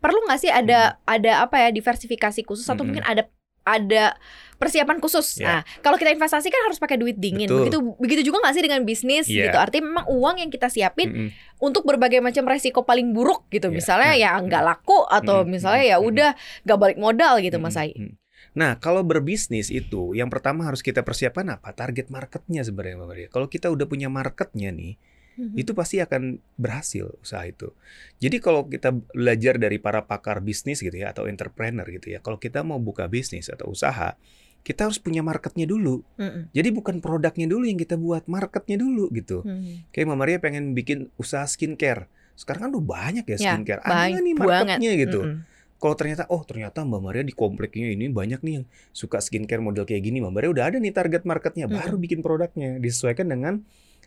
perlu 0.00 0.24
nggak 0.24 0.40
sih 0.40 0.52
ada 0.52 1.00
ada 1.04 1.44
apa 1.44 1.56
ya 1.66 1.68
diversifikasi 1.72 2.40
khusus 2.44 2.64
atau 2.64 2.80
Mm-mm. 2.80 2.96
mungkin 2.96 3.04
ada 3.04 3.28
ada 3.66 4.14
persiapan 4.56 5.02
khusus. 5.02 5.42
Ya. 5.42 5.58
Nah, 5.58 5.60
kalau 5.82 5.98
kita 5.98 6.14
investasi 6.14 6.48
kan 6.48 6.62
harus 6.70 6.78
pakai 6.78 6.96
duit 6.96 7.18
dingin. 7.18 7.50
Betul. 7.50 7.60
Begitu 7.66 7.78
begitu 7.98 8.22
juga 8.32 8.46
nggak 8.46 8.54
sih 8.54 8.62
dengan 8.62 8.80
bisnis 8.86 9.26
Iya. 9.26 9.50
gitu. 9.50 9.58
Artinya 9.58 9.84
memang 9.90 10.06
uang 10.06 10.36
yang 10.38 10.50
kita 10.54 10.70
siapin 10.70 11.08
Mm-mm. 11.10 11.28
untuk 11.60 11.82
berbagai 11.82 12.22
macam 12.22 12.46
resiko 12.46 12.86
paling 12.86 13.10
buruk 13.10 13.50
gitu. 13.50 13.68
Iya. 13.68 13.76
Misalnya 13.76 14.12
ya 14.14 14.30
nggak 14.38 14.62
laku 14.62 15.02
atau 15.10 15.42
Mm-mm. 15.42 15.50
misalnya 15.50 15.84
ya 15.84 15.96
udah 15.98 16.30
nggak 16.62 16.78
balik 16.78 16.98
modal 17.02 17.42
gitu 17.42 17.58
Mas 17.58 17.76
Ai. 17.76 17.92
Mm-mm. 17.92 18.14
Nah, 18.56 18.80
kalau 18.80 19.04
berbisnis 19.04 19.68
itu, 19.68 20.16
yang 20.16 20.32
pertama 20.32 20.64
harus 20.64 20.80
kita 20.80 21.04
persiapkan 21.04 21.44
apa? 21.52 21.76
Target 21.76 22.08
marketnya 22.08 22.64
sebenarnya, 22.64 22.96
Mbak 22.96 23.08
Maria. 23.08 23.28
Kalau 23.28 23.46
kita 23.46 23.68
udah 23.68 23.84
punya 23.84 24.08
marketnya 24.08 24.72
nih, 24.72 24.96
Mhm. 25.36 25.52
itu 25.60 25.76
pasti 25.76 26.00
akan 26.00 26.40
berhasil 26.56 27.12
usaha 27.20 27.44
itu. 27.44 27.76
Jadi 28.16 28.40
kalau 28.40 28.64
kita 28.64 28.96
belajar 29.12 29.60
dari 29.60 29.76
para 29.76 30.08
pakar 30.08 30.40
bisnis 30.40 30.80
gitu 30.80 30.96
ya, 30.96 31.12
atau 31.12 31.28
entrepreneur 31.28 31.84
gitu 31.84 32.08
ya, 32.08 32.24
kalau 32.24 32.40
kita 32.40 32.64
mau 32.64 32.80
buka 32.80 33.04
bisnis 33.06 33.52
atau 33.52 33.68
usaha, 33.68 34.16
kita 34.64 34.88
harus 34.88 34.96
punya 34.96 35.20
marketnya 35.20 35.68
dulu. 35.68 36.00
Mm-mm. 36.16 36.48
Jadi 36.50 36.68
bukan 36.72 37.04
produknya 37.04 37.44
dulu 37.46 37.68
yang 37.68 37.76
kita 37.76 37.94
buat, 37.94 38.24
marketnya 38.26 38.80
dulu 38.80 39.12
gitu. 39.12 39.44
Mhm. 39.44 39.92
Kayak 39.92 40.04
Mbak 40.08 40.18
Maria 40.18 40.38
pengen 40.40 40.64
bikin 40.72 41.12
usaha 41.20 41.44
skincare. 41.44 42.08
Sekarang 42.32 42.68
kan 42.68 42.70
udah 42.72 42.84
banyak 42.84 43.24
ya 43.28 43.36
Ya, 43.36 43.52
skincare. 43.52 43.84
Ada 43.84 43.92
nggak 44.08 44.22
nih 44.24 44.34
banget. 44.34 44.40
marketnya 44.40 44.90
gitu. 44.96 45.20
Mm-mm. 45.20 45.38
Kalau 45.76 45.94
ternyata, 45.94 46.24
oh 46.32 46.40
ternyata 46.42 46.82
Mbak 46.88 47.00
Maria 47.04 47.24
di 47.24 47.36
kompleknya 47.36 47.92
ini 47.92 48.08
banyak 48.08 48.40
nih 48.40 48.52
yang 48.60 48.64
suka 48.96 49.20
skincare 49.20 49.60
model 49.60 49.84
kayak 49.84 50.08
gini. 50.08 50.24
Mbak 50.24 50.32
Maria 50.32 50.50
udah 50.52 50.64
ada 50.72 50.76
nih 50.80 50.92
target 50.92 51.22
marketnya, 51.28 51.68
baru 51.68 52.00
bikin 52.00 52.24
produknya. 52.24 52.80
Disesuaikan 52.80 53.28
dengan 53.28 53.60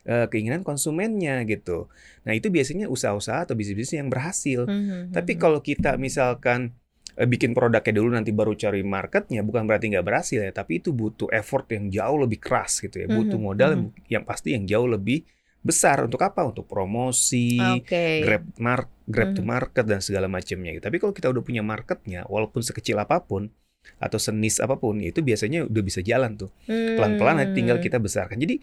eh, 0.07 0.25
keinginan 0.31 0.65
konsumennya 0.65 1.45
gitu. 1.45 1.91
Nah 2.25 2.33
itu 2.33 2.49
biasanya 2.49 2.89
usaha-usaha 2.89 3.45
atau 3.45 3.53
bisnis-bisnis 3.53 4.01
yang 4.01 4.09
berhasil. 4.09 4.65
Mhm. 4.65 5.13
Tapi 5.13 5.38
kalau 5.38 5.61
kita 5.61 5.99
misalkan 6.01 6.73
eh, 7.13 7.29
bikin 7.29 7.53
produknya 7.53 7.93
dulu 7.93 8.09
nanti 8.17 8.33
baru 8.33 8.57
cari 8.57 8.81
marketnya, 8.81 9.45
bukan 9.45 9.69
berarti 9.69 9.93
nggak 9.93 10.05
berhasil 10.05 10.39
ya. 10.41 10.49
Tapi 10.49 10.81
itu 10.81 10.89
butuh 10.89 11.29
effort 11.29 11.69
yang 11.69 11.93
jauh 11.93 12.17
lebih 12.25 12.41
keras 12.41 12.81
gitu 12.81 12.97
ya. 12.97 13.07
Butuh 13.07 13.38
modal 13.38 13.77
mhm. 13.77 14.09
yang 14.09 14.23
pasti 14.25 14.57
yang 14.57 14.65
jauh 14.65 14.89
lebih 14.89 15.21
besar. 15.59 16.05
Untuk 16.05 16.21
apa? 16.23 16.45
Untuk 16.47 16.65
promosi, 16.65 17.59
Oke. 17.59 18.23
grab 18.23 18.43
mar 18.59 18.87
grab 19.09 19.33
to 19.33 19.41
Mhm. 19.41 19.49
market 19.49 19.85
dan 19.89 19.99
segala 19.99 20.29
macamnya. 20.29 20.71
gitu. 20.77 20.85
Tapi 20.85 20.97
kalau 21.01 21.13
kita 21.13 21.27
udah 21.33 21.43
punya 21.43 21.63
marketnya, 21.65 22.23
walaupun 22.29 22.61
sekecil 22.61 22.95
apa 23.01 23.19
pun 23.25 23.49
atau 23.97 24.19
senis 24.21 24.59
apa 24.61 24.75
pun, 24.77 24.99
itu 25.01 25.23
biasanya 25.23 25.65
udah 25.65 25.83
bisa 25.83 25.99
jalan 26.05 26.35
tuh. 26.37 26.51
Pelan-pelan 26.67 27.41
nanti 27.41 27.53
tinggal 27.57 27.79
Hmm. 27.79 27.85
kita 27.85 27.97
besarkan. 27.97 28.37
Jadi 28.37 28.61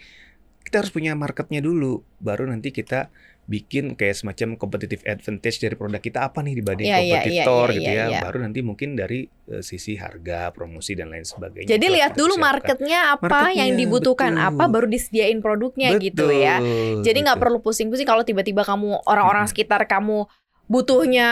kita 0.62 0.82
harus 0.82 0.90
punya 0.90 1.14
marketnya 1.14 1.62
dulu, 1.62 2.02
baru 2.18 2.46
nanti 2.46 2.70
kita 2.74 3.10
bikin 3.46 3.94
kayak 3.94 4.18
semacam 4.18 4.58
competitive 4.58 5.06
advantage 5.06 5.62
dari 5.62 5.78
produk 5.78 6.02
kita 6.02 6.26
apa 6.26 6.42
nih 6.42 6.58
dibanding 6.58 6.86
Iya, 6.90 6.98
iya, 6.98 7.02
iya, 7.02 7.14
kompetitor 7.14 7.66
iya, 7.70 7.76
gitu 7.78 7.90
iya, 7.94 8.04
ya. 8.10 8.20
Baru 8.26 8.38
nanti 8.42 8.58
mungkin 8.66 8.98
dari 8.98 9.30
eh, 9.30 9.62
sisi 9.62 9.94
harga, 9.94 10.50
promosi 10.50 10.98
dan 10.98 11.14
lain 11.14 11.22
sebagainya. 11.22 11.70
Jadi 11.70 11.86
lihat 11.86 12.18
dulu 12.18 12.34
marketnya 12.42 13.14
apa 13.14 13.22
Marketnya, 13.30 13.54
yang 13.62 13.78
dibutuhkan 13.78 14.34
betul. 14.34 14.48
apa 14.50 14.64
baru 14.66 14.86
disediain 14.90 15.38
produknya 15.38 15.94
gitu 16.02 16.26
ya. 16.34 16.58
Betul, 16.58 17.06
Jadi 17.06 17.18
nggak 17.22 17.38
perlu 17.38 17.58
pusing-pusing 17.62 18.06
kalau 18.06 18.26
tiba-tiba 18.26 18.66
kamu 18.66 19.06
orang-orang 19.06 19.46
Mm-mm. 19.46 19.54
sekitar 19.54 19.86
kamu 19.86 20.26
butuhnya 20.66 21.30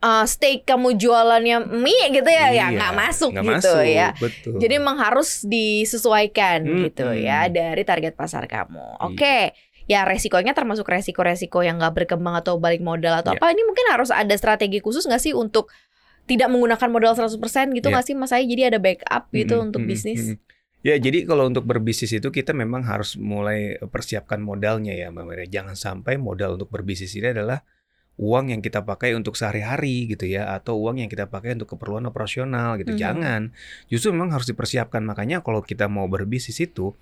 uh, 0.00 0.24
steak 0.24 0.64
kamu 0.64 0.96
jualannya 0.96 1.68
mie 1.68 2.08
gitu 2.08 2.26
ya 2.32 2.48
ya 2.48 2.50
Iya, 2.50 2.66
nggak 2.72 2.92
masuk 2.96 3.30
nggak 3.36 3.44
gitu 3.44 3.72
masuk, 3.76 3.84
ya. 3.84 4.08
Betul. 4.16 4.56
Jadi 4.58 4.74
memang 4.80 4.96
harus 4.96 5.44
disesuaikan 5.44 6.64
Mm-mm. 6.64 6.82
gitu 6.88 7.06
ya 7.12 7.52
dari 7.52 7.82
target 7.84 8.16
pasar 8.16 8.48
kamu. 8.48 8.96
Iya. 8.96 9.52
Ya 9.92 10.08
resikonya 10.08 10.56
termasuk 10.56 10.88
resiko-resiko 10.88 11.60
yang 11.60 11.76
nggak 11.76 11.92
berkembang 11.92 12.32
atau 12.40 12.56
balik 12.56 12.80
modal 12.80 13.20
atau 13.20 13.36
Iya. 13.36 13.44
apa. 13.44 13.52
Ini 13.52 13.62
mungkin 13.62 13.86
harus 13.92 14.08
ada 14.08 14.32
strategi 14.40 14.80
khusus 14.80 15.04
nggak 15.04 15.20
sih 15.20 15.36
untuk 15.36 15.68
tidak 16.24 16.48
menggunakan 16.48 16.88
modal 16.88 17.12
100% 17.12 17.36
gitu 17.76 17.90
Iya. 17.90 18.00
nggak 18.00 18.04
sih 18.08 18.14
Mas 18.16 18.32
Ai? 18.32 18.48
Jadi 18.48 18.62
ada 18.72 18.78
backup 18.80 19.28
gitu 19.30 19.60
Mm-mm, 19.60 19.66
untuk 19.68 19.80
mm-mm, 19.84 19.92
bisnis. 19.92 20.22
mm-mm. 20.32 20.38
Ya, 20.82 20.98
jadi 20.98 21.22
kalau 21.22 21.46
untuk 21.46 21.62
berbisnis 21.62 22.10
itu 22.10 22.26
kita 22.26 22.50
memang 22.50 22.82
harus 22.82 23.14
mulai 23.14 23.78
persiapkan 23.86 24.42
modalnya 24.42 24.90
ya, 24.90 25.14
Mbak 25.14 25.24
Maria. 25.28 25.46
Jangan 25.46 25.78
sampai 25.78 26.18
modal 26.18 26.58
untuk 26.58 26.74
berbisnis 26.74 27.14
ini 27.14 27.30
adalah 27.30 27.62
uang 28.18 28.50
yang 28.50 28.58
kita 28.58 28.82
pakai 28.82 29.14
untuk 29.14 29.38
sehari-hari 29.38 30.10
gitu 30.10 30.26
ya, 30.26 30.50
atau 30.50 30.74
uang 30.82 30.98
yang 30.98 31.06
kita 31.06 31.30
pakai 31.30 31.54
untuk 31.54 31.78
keperluan 31.78 32.02
operasional 32.02 32.82
gitu. 32.82 32.94
Mhm. 32.94 32.98
Jangan. 32.98 33.42
Justru 33.86 34.10
memang 34.10 34.34
harus 34.34 34.50
dipersiapkan. 34.50 35.06
Makanya 35.06 35.38
kalau 35.46 35.62
kita 35.62 35.86
mau 35.86 36.10
berbisnis 36.10 36.58
itu 36.58 36.98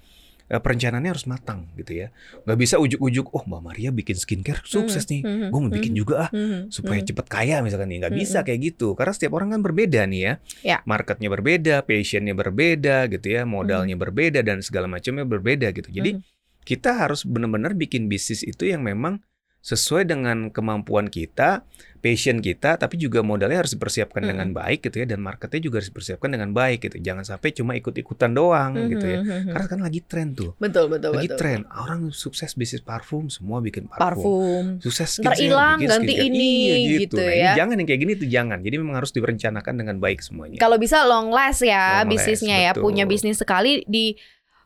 perencanaannya 0.59 1.11
harus 1.15 1.31
matang 1.31 1.71
gitu 1.79 1.95
ya. 1.95 2.11
Nggak 2.43 2.59
bisa 2.59 2.75
ujuk-ujuk, 2.83 3.31
oh 3.31 3.47
Mbak 3.47 3.63
Maria 3.63 3.91
bikin 3.95 4.19
skincare 4.19 4.67
sukses 4.67 5.07
nih. 5.07 5.23
Mhm, 5.23 5.47
Gue 5.55 5.61
mau 5.63 5.71
bikin 5.71 5.95
mhm, 5.95 6.01
juga 6.03 6.15
ah 6.27 6.31
supaya 6.67 6.99
cepet 7.07 7.27
kaya 7.31 7.63
misalkan 7.63 7.87
nih 7.95 8.03
nggak 8.03 8.15
bisa 8.19 8.39
kayak 8.43 8.75
gitu. 8.75 8.99
Karena 8.99 9.15
setiap 9.15 9.39
orang 9.39 9.55
kan 9.55 9.61
berbeda 9.63 10.03
nih 10.11 10.21
ya. 10.21 10.35
Ya. 10.67 10.79
marketnya 10.83 11.31
berbeda 11.31 11.87
passionnya 11.87 12.35
berbeda 12.35 13.07
gitu 13.07 13.27
ya. 13.31 13.47
Modalnya 13.47 13.95
berbeda 13.95 14.43
dan 14.43 14.59
segala 14.67 14.91
macamnya 14.91 15.23
berbeda 15.23 15.71
gitu. 15.71 15.87
Jadi 15.87 16.19
kita 16.67 17.07
harus 17.07 17.23
benar-benar 17.25 17.79
bikin 17.79 18.11
bisnis 18.11 18.43
itu 18.45 18.67
yang 18.69 18.83
memang 18.85 19.23
sesuai 19.61 20.05
dengan 20.05 20.49
kemampuan 20.49 21.07
kita 21.07 21.63
passion 21.99 22.41
kita 22.41 22.75
tapi 22.75 22.97
juga 22.97 23.21
modalnya 23.21 23.61
harus 23.61 23.77
dipersiapkan 23.77 24.25
dengan 24.25 24.49
baik 24.51 24.89
gitu 24.89 25.05
ya 25.05 25.07
dan 25.07 25.21
marketnya 25.21 25.61
juga 25.61 25.77
harus 25.77 25.93
dipersiapkan 25.93 26.29
dengan 26.29 26.49
baik 26.51 26.81
gitu 26.83 26.97
jangan 26.99 27.29
sampai 27.29 27.53
cuma 27.53 27.77
ikut-ikutan 27.77 28.33
doang 28.33 28.73
gitu 28.89 29.05
ya 29.05 29.21
Mhm, 29.21 29.29
mhm. 29.29 29.53
karena 29.53 29.67
kan 29.69 29.81
lagi 29.81 30.01
tren 30.01 30.29
tuh 30.33 30.57
Betul 30.57 30.89
betul 30.89 31.13
lagi 31.13 31.29
betul. 31.29 31.37
tren 31.37 31.61
orang 31.69 32.09
sukses 32.09 32.57
bisnis 32.57 32.81
parfum 32.81 33.29
semua 33.29 33.61
bikin 33.61 33.85
parfum 33.85 34.01
Parfum. 34.01 34.65
sukses 34.81 35.21
Ntar 35.21 35.37
hilang, 35.37 35.77
ganti 35.79 36.09
skincare. 36.09 36.25
ini, 36.27 36.53
Iya, 36.89 36.99
gitu 36.99 37.17
Nah, 37.17 37.29
ya. 37.29 37.37
ini 37.47 37.59
jangan 37.59 37.75
yang 37.77 37.87
kayak 37.87 38.01
gini 38.01 38.13
tuh 38.17 38.29
jangan. 38.29 38.59
Jadi 38.59 38.77
memang 38.77 38.97
harus 38.97 39.13
direncanakan 39.13 39.75
dengan 39.77 39.97
baik 39.99 40.19
semuanya. 40.21 40.57
Kalau 40.57 40.77
bisa 40.77 41.05
long 41.05 41.29
last 41.29 41.61
ya 41.61 42.01
Long 42.01 42.09
last, 42.09 42.11
bisnisnya 42.17 42.57
ya. 42.59 42.71
betul. 42.73 42.83
Punya 42.83 43.05
bisnis 43.05 43.37
sekali 43.37 43.85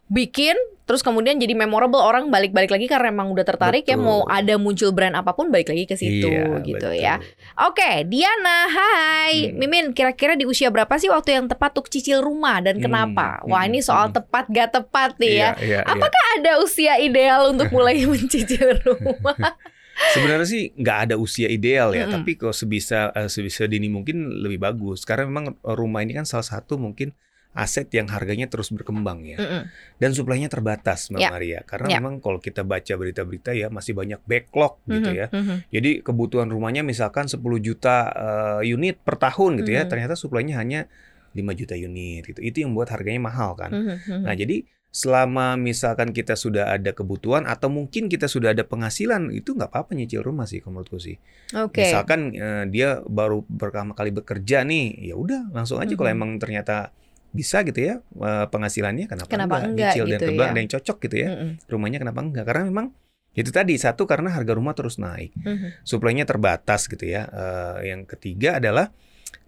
dibikin 0.08 0.54
terus 0.84 1.00
kemudian 1.00 1.40
jadi 1.40 1.56
memorable 1.56 1.96
orang 1.96 2.28
balik-balik 2.28 2.68
lagi 2.68 2.84
karena 2.84 3.08
emang 3.08 3.32
udah 3.32 3.40
tertarik 3.40 3.88
ya 3.88 3.96
Betul. 3.96 4.04
mau 4.04 4.20
ada 4.28 4.60
muncul 4.60 4.92
brand 4.92 5.16
apa 5.16 5.32
pun 5.32 5.48
balik 5.48 5.72
lagi 5.72 5.88
ke 5.88 5.96
situ 5.96 6.28
Iya, 6.28 6.60
gitu 6.60 6.92
betul. 6.92 7.00
ya. 7.00 7.16
Oke, 7.64 8.04
Diana, 8.04 8.68
hai. 8.68 9.48
Hmm. 9.48 9.64
Mimin, 9.64 9.96
kira-kira 9.96 10.36
di 10.36 10.44
usia 10.44 10.68
berapa 10.68 10.92
sih 11.00 11.08
waktu 11.08 11.40
yang 11.40 11.48
tepat 11.48 11.72
untuk 11.72 11.88
cicil 11.88 12.20
rumah 12.20 12.60
dan 12.60 12.76
Hmm, 12.76 12.84
kenapa? 12.84 13.40
hmm, 13.40 13.48
Wah, 13.48 13.64
ini 13.64 13.80
soal 13.80 14.12
hmm. 14.12 14.20
tepat 14.20 14.44
gak 14.52 14.76
tepat 14.76 15.16
nih 15.16 15.32
ya. 15.32 15.48
Iya, 15.56 15.64
iya, 15.64 15.78
iya. 15.80 15.88
Apakah 15.88 16.22
ada 16.36 16.52
usia 16.60 17.00
ideal 17.00 17.48
untuk 17.48 17.72
mulai 17.74 18.04
mencicil 18.04 18.76
rumah? 18.84 19.40
Sebenarnya 20.12 20.44
sih 20.44 20.74
nggak 20.74 20.98
ada 21.08 21.14
usia 21.16 21.48
ideal 21.48 21.94
ya, 21.94 22.04
Mm-mm. 22.04 22.18
tapi 22.18 22.34
kalau 22.34 22.52
sebisa 22.52 23.08
eh, 23.14 23.30
sebisa 23.30 23.64
dini 23.64 23.88
mungkin 23.88 24.36
lebih 24.36 24.60
bagus. 24.60 25.06
Karena 25.08 25.24
memang 25.24 25.56
rumah 25.64 26.04
ini 26.04 26.12
kan 26.12 26.28
salah 26.28 26.44
satu 26.44 26.76
mungkin 26.76 27.14
aset 27.54 27.86
yang 27.94 28.10
harganya 28.10 28.50
terus 28.50 28.74
berkembang 28.74 29.22
ya. 29.22 29.38
Mm-mm. 29.38 29.62
Dan 29.96 30.10
suplainya 30.10 30.50
terbatas, 30.50 31.08
Mbak 31.08 31.22
Ya. 31.22 31.30
Maria. 31.30 31.60
Karena 31.62 31.86
Ya. 31.88 31.96
memang 32.02 32.18
kalau 32.18 32.42
kita 32.42 32.66
baca 32.66 32.92
berita-berita 32.98 33.54
ya 33.54 33.70
masih 33.70 33.94
banyak 33.94 34.18
backlog 34.26 34.82
gitu 34.84 35.10
Mhm, 35.10 35.16
ya. 35.16 35.26
mhm. 35.30 35.56
Jadi 35.70 35.90
kebutuhan 36.02 36.50
rumahnya 36.50 36.82
misalkan 36.82 37.30
10 37.30 37.62
juta 37.62 38.10
eh, 38.10 38.74
unit 38.74 38.98
per 39.00 39.16
tahun 39.16 39.62
gitu 39.62 39.70
ya, 39.70 39.86
Mhm. 39.86 39.90
ternyata 39.90 40.14
suplainya 40.18 40.58
hanya 40.58 40.90
5 41.32 41.54
juta 41.54 41.74
unit 41.74 42.26
gitu. 42.26 42.42
Itu 42.42 42.66
yang 42.66 42.74
membuat 42.74 42.90
harganya 42.94 43.22
mahal 43.22 43.54
kan. 43.54 43.70
Mhm, 43.70 43.94
mhm. 44.02 44.22
Nah, 44.26 44.34
jadi 44.34 44.66
selama 44.94 45.58
misalkan 45.58 46.14
kita 46.14 46.38
sudah 46.38 46.70
ada 46.70 46.94
kebutuhan 46.94 47.50
atau 47.50 47.66
mungkin 47.66 48.06
kita 48.06 48.30
sudah 48.30 48.54
ada 48.54 48.62
penghasilan, 48.62 49.34
itu 49.34 49.50
nggak 49.50 49.66
apa-apa 49.66 49.98
nyicil 49.98 50.22
rumah 50.22 50.46
sih 50.46 50.62
kalau 50.62 50.78
menurutku 50.78 51.02
sih. 51.02 51.18
Oke. 51.50 51.82
Misalkan 51.82 52.30
eh, 52.30 52.64
dia 52.70 53.02
baru 53.02 53.42
pertama 53.42 53.94
kali 53.94 54.14
bekerja 54.14 54.62
nih, 54.62 55.10
ya 55.10 55.18
udah 55.18 55.50
langsung 55.50 55.82
aja 55.82 55.90
kalau 55.94 56.10
Mhm. 56.10 56.16
emang 56.18 56.30
ternyata 56.38 56.94
bisa 57.34 57.66
gitu 57.66 57.80
ya 57.82 57.94
eh, 58.00 58.46
penghasilannya 58.46 59.10
kenapa, 59.10 59.26
Kenapa 59.28 59.56
enggak? 59.60 59.92
nyicil 59.92 60.04
dan 60.06 60.10
gitu 60.14 60.22
kebetulan 60.30 60.46
ya. 60.46 60.52
ada 60.54 60.60
yang 60.62 60.70
cocok 60.70 60.96
gitu 61.02 61.16
ya. 61.18 61.28
Mm-mm, 61.34 61.50
rumahnya 61.66 61.98
kenapa 61.98 62.20
enggak? 62.22 62.44
Karena 62.46 62.62
memang 62.64 62.86
itu 63.34 63.50
tadi 63.50 63.74
satu 63.74 64.06
karena 64.06 64.30
harga 64.30 64.54
rumah 64.54 64.72
terus 64.72 64.94
naik. 64.96 65.34
Mhm. 65.34 65.82
suplainya 65.82 66.22
terbatas 66.22 66.86
gitu 66.86 67.02
ya. 67.04 67.26
Eh, 67.26 67.90
yang 67.90 68.06
ketiga 68.06 68.62
adalah 68.62 68.94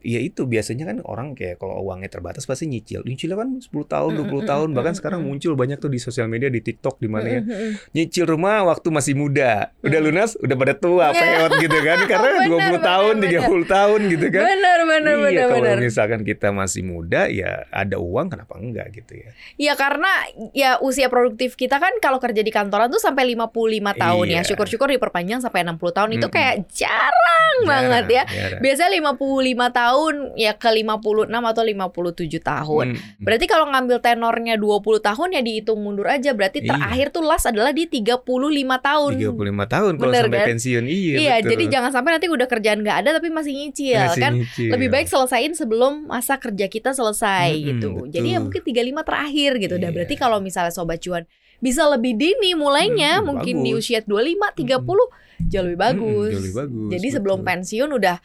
ya 0.07 0.23
itu 0.23 0.47
biasanya 0.47 0.87
kan 0.87 1.03
orang 1.03 1.35
kayak 1.35 1.59
kalau 1.59 1.83
uangnya 1.83 2.07
terbatas 2.07 2.47
pasti 2.47 2.65
nyicil 2.65 3.03
nyicilnya 3.03 3.35
kan 3.35 3.49
10 3.59 3.67
tahun 3.67 4.11
20 4.15 4.23
Mm, 4.23 4.31
mm, 4.31 4.47
tahun 4.47 4.69
mm, 4.71 4.77
bahkan 4.79 4.95
sekarang 4.95 5.21
muncul 5.21 5.53
banyak 5.53 5.77
tuh 5.77 5.91
di 5.91 5.99
sosial 5.99 6.31
media 6.31 6.47
di 6.47 6.63
TikTok 6.63 6.97
di 6.97 7.09
mana 7.11 7.27
ya 7.27 7.41
nyicil 7.91 8.25
rumah 8.25 8.63
waktu 8.65 8.87
masih 8.89 9.19
muda 9.19 9.75
udah 9.83 10.01
lunas 10.01 10.39
udah 10.39 10.55
pada 10.55 10.75
tua 10.75 11.11
Ya. 11.11 11.19
peot 11.43 11.53
gitu 11.59 11.79
kan 11.83 11.99
karena 12.11 12.29
Benar, 12.39 12.47
20 12.47 12.55
benar, 12.55 12.83
tahun 12.83 13.15
benar. 13.19 13.43
30 13.51 13.75
tahun 13.75 14.01
gitu 14.07 14.27
kan 14.31 14.43
Benar, 14.47 14.79
benar, 14.85 15.15
iya 15.27 15.45
benar, 15.49 15.49
kalau 15.51 15.83
misalkan 15.83 16.21
kita 16.23 16.49
masih 16.51 16.83
muda 16.85 17.27
ya 17.27 17.51
ada 17.69 17.97
uang 17.97 18.27
kenapa 18.29 18.55
enggak 18.55 18.87
gitu 18.95 19.13
ya 19.17 19.31
Ya 19.57 19.73
karena 19.75 20.13
ya 20.53 20.77
usia 20.79 21.09
produktif 21.09 21.57
kita 21.57 21.81
kan 21.81 21.91
kalau 21.99 22.21
kerja 22.21 22.39
di 22.39 22.53
kantoran 22.53 22.87
tuh 22.87 23.01
sampai 23.01 23.33
55 23.33 23.49
tahun 23.97 24.27
ya. 24.29 24.35
Iya. 24.37 24.41
Syukur-syukur 24.45 24.93
diperpanjang 24.93 25.41
sampai 25.41 25.65
60 25.65 25.81
tahun 25.91 26.11
itu 26.13 26.29
kayak 26.29 26.69
jarang 26.71 27.57
banget 27.65 28.05
ya. 28.07 28.23
Jarang, 28.29 28.37
jarang. 28.37 28.61
Biasanya 28.61 28.91
55 29.01 29.81
tahun 29.81 29.96
ya 30.35 30.53
ke 30.53 30.69
56 30.69 31.27
atau 31.29 31.63
57 31.63 32.41
tahun. 32.41 32.87
Hmm. 32.93 33.19
Berarti 33.19 33.45
kalau 33.45 33.67
ngambil 33.67 33.99
tenornya 33.99 34.55
20 34.55 34.81
tahun 35.01 35.29
ya 35.31 35.41
dihitung 35.41 35.79
mundur 35.79 36.07
aja. 36.07 36.31
Berarti 36.31 36.61
Iya. 36.61 36.71
terakhir 36.73 37.07
tuh 37.11 37.23
last 37.23 37.47
adalah 37.47 37.71
di 37.71 37.85
35 37.85 38.23
tahun. 38.79 39.11
35 39.17 39.37
tahun 39.67 39.93
kalau 39.95 40.11
Bener 40.11 40.25
sampai 40.25 40.39
kan? 40.39 40.47
pensiun 40.51 40.85
iya 40.85 41.15
Iya, 41.17 41.35
betul. 41.37 41.51
jadi 41.51 41.65
jangan 41.71 41.91
sampai 41.91 42.11
nanti 42.13 42.27
udah 42.29 42.47
kerjaan 42.47 42.79
nggak 42.81 42.99
ada 42.99 43.11
tapi 43.15 43.29
masih 43.29 43.53
nyicil 43.53 43.97
Masih 43.97 44.21
kan. 44.21 44.33
nyicil. 44.35 44.71
Lebih 44.71 44.89
baik 44.91 45.07
selesaiin 45.07 45.53
sebelum 45.53 45.93
masa 46.07 46.37
kerja 46.37 46.67
kita 46.67 46.91
selesai 46.91 47.49
Mm-mm, 47.53 47.67
gitu. 47.67 47.89
betul. 47.93 48.07
Jadi 48.11 48.29
ya 48.29 48.39
mungkin 48.39 48.61
35 48.61 48.75
terakhir 49.03 49.51
gitu. 49.59 49.77
Dan 49.77 49.91
Iya. 49.91 49.95
berarti 49.95 50.15
kalau 50.15 50.39
misalnya 50.39 50.71
sobat 50.71 50.99
cuan 50.99 51.25
bisa 51.57 51.87
lebih 51.87 52.13
dini 52.15 52.53
mulainya 52.53 53.19
Mm, 53.19 53.25
mungkin 53.25 53.55
di 53.63 53.73
bagus. 53.73 53.83
usia 53.83 54.01
25 54.03 54.53
30 54.53 55.09
jauh 55.43 55.65
lebih 55.65 55.81
bagus. 55.81 56.31
jauh 56.31 56.43
lebih 56.43 56.53
bagus, 56.55 56.91
Jadi 56.91 57.09
sebelum 57.11 57.39
betul. 57.39 57.49
pensiun 57.49 57.91
udah 57.91 58.17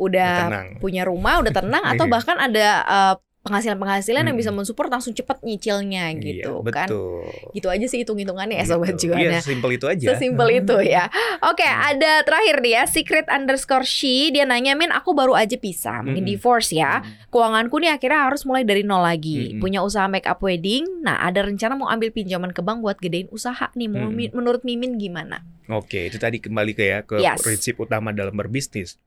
udah 0.00 0.32
Tenang. 0.48 0.68
punya 0.78 1.04
rumah, 1.04 1.38
udah 1.38 1.52
tenang 1.52 1.84
atau 1.92 2.08
Iya. 2.08 2.10
bahkan 2.10 2.36
ada 2.36 2.66
eh, 2.82 3.14
penghasilan-penghasilan 3.40 4.20
yang 4.22 4.36
Mm. 4.36 4.42
bisa 4.44 4.52
mensupport 4.52 4.92
langsung 4.92 5.10
cepet 5.10 5.40
nyicilnya 5.40 6.12
gitu 6.14 6.60
iya, 6.60 6.70
kan. 6.70 6.86
betul. 6.86 7.24
Gitu 7.50 7.66
aja 7.66 7.86
sih 7.88 7.98
hitung-hitungannya 7.98 8.52
ya 8.54 8.68
sobat 8.68 8.94
Gitu. 8.94 9.08
cuan 9.08 9.16
Iya, 9.16 9.30
ya. 9.32 9.40
simpel 9.40 9.70
itu 9.72 9.86
aja. 9.88 10.06
Sesimpel 10.12 10.48
itu 10.54 10.76
ya. 10.84 11.08
Oke, 11.42 11.64
Hmm. 11.64 11.88
ada 11.90 12.20
terakhir 12.20 12.60
nih 12.60 12.72
ya, 12.74 12.82
secret 12.84 13.26
underscore 13.26 13.82
she 13.82 14.28
dia 14.28 14.44
nanya, 14.44 14.76
"Min, 14.76 14.92
aku 14.92 15.16
baru 15.16 15.32
aja 15.32 15.56
pisah, 15.56 16.04
mungkin 16.04 16.20
Mm-mm. 16.22 16.36
divorce 16.36 16.68
ya. 16.70 17.00
Hmm. 17.00 17.16
Keuanganku 17.28 17.80
nih 17.80 17.90
akhirnya 17.90 18.20
harus 18.22 18.44
mulai 18.44 18.60
dari 18.60 18.84
nol 18.84 19.00
lagi. 19.00 19.56
Mm-mm. 19.56 19.58
Punya 19.58 19.80
usaha 19.80 20.04
make 20.04 20.28
up 20.28 20.36
wedding. 20.38 21.00
Nah, 21.00 21.16
ada 21.18 21.40
rencana 21.40 21.72
mau 21.74 21.88
ambil 21.88 22.12
pinjaman 22.12 22.52
ke 22.52 22.60
bank 22.60 22.84
buat 22.84 23.00
gedein 23.00 23.32
usaha 23.32 23.72
nih. 23.72 23.88
Mau 23.88 24.12
mi- 24.12 24.28
menurut 24.30 24.60
Mimin 24.62 24.94
gimana?" 24.94 25.40
Oke, 25.66 26.06
itu 26.06 26.20
tadi 26.20 26.38
kembali 26.38 26.72
ke 26.72 26.84
ya 26.84 27.00
ke 27.00 27.16
Yes. 27.16 27.40
prinsip 27.40 27.78
utama 27.78 28.12
dalam 28.12 28.34
berbisnis. 28.34 29.00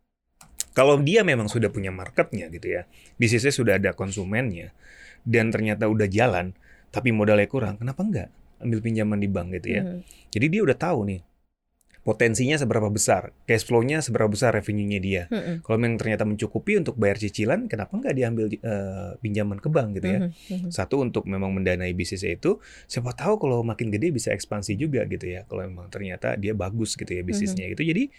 Kalau 0.74 0.98
dia 1.02 1.22
memang 1.22 1.46
sudah 1.46 1.70
punya 1.70 1.94
marketnya 1.94 2.50
gitu 2.50 2.82
ya, 2.82 2.90
bisnisnya 3.22 3.54
sudah 3.54 3.74
ada 3.78 3.94
konsumennya, 3.94 4.74
dan 5.22 5.54
ternyata 5.54 5.86
udah 5.86 6.10
jalan, 6.10 6.58
tapi 6.90 7.14
modalnya 7.14 7.46
kurang, 7.48 7.78
kenapa 7.78 8.02
enggak 8.02 8.30
ambil 8.64 8.80
pinjaman 8.82 9.20
di 9.22 9.30
bank 9.30 9.48
gitu 9.62 9.70
ya? 9.80 9.84
Mhm. 9.86 9.98
Jadi 10.34 10.46
dia 10.50 10.62
udah 10.66 10.78
tahu 10.78 11.00
nih 11.08 11.22
potensinya 12.04 12.60
seberapa 12.60 12.92
besar, 12.92 13.32
cash 13.48 13.64
flow-nya 13.64 14.04
seberapa 14.04 14.28
besar 14.28 14.52
revenue-nya 14.52 15.00
dia. 15.00 15.24
Mhm. 15.32 15.64
Kalau 15.64 15.78
memang 15.80 15.96
ternyata 15.96 16.28
mencukupi 16.28 16.76
untuk 16.76 17.00
bayar 17.00 17.16
cicilan, 17.16 17.72
kenapa 17.72 17.96
enggak 17.96 18.14
diambil 18.20 18.52
eh, 18.52 19.12
pinjaman 19.24 19.58
ke 19.64 19.72
bank 19.72 20.02
gitu 20.02 20.08
ya? 20.12 20.20
Mhm. 20.28 20.30
Mhm. 20.52 20.70
Satu 20.74 21.00
untuk 21.00 21.24
memang 21.32 21.56
mendanai 21.56 21.96
bisnisnya 21.96 22.36
itu, 22.36 22.60
siapa 22.92 23.16
tahu 23.16 23.40
kalau 23.40 23.64
makin 23.64 23.88
gede 23.88 24.12
bisa 24.12 24.36
ekspansi 24.36 24.76
juga 24.76 25.08
gitu 25.08 25.32
ya. 25.32 25.48
Kalau 25.48 25.64
memang 25.64 25.88
ternyata 25.88 26.36
dia 26.36 26.52
bagus 26.52 27.00
gitu 27.00 27.08
ya 27.08 27.24
bisnisnya 27.24 27.72
gitu. 27.72 27.88
Jadi 27.88 28.12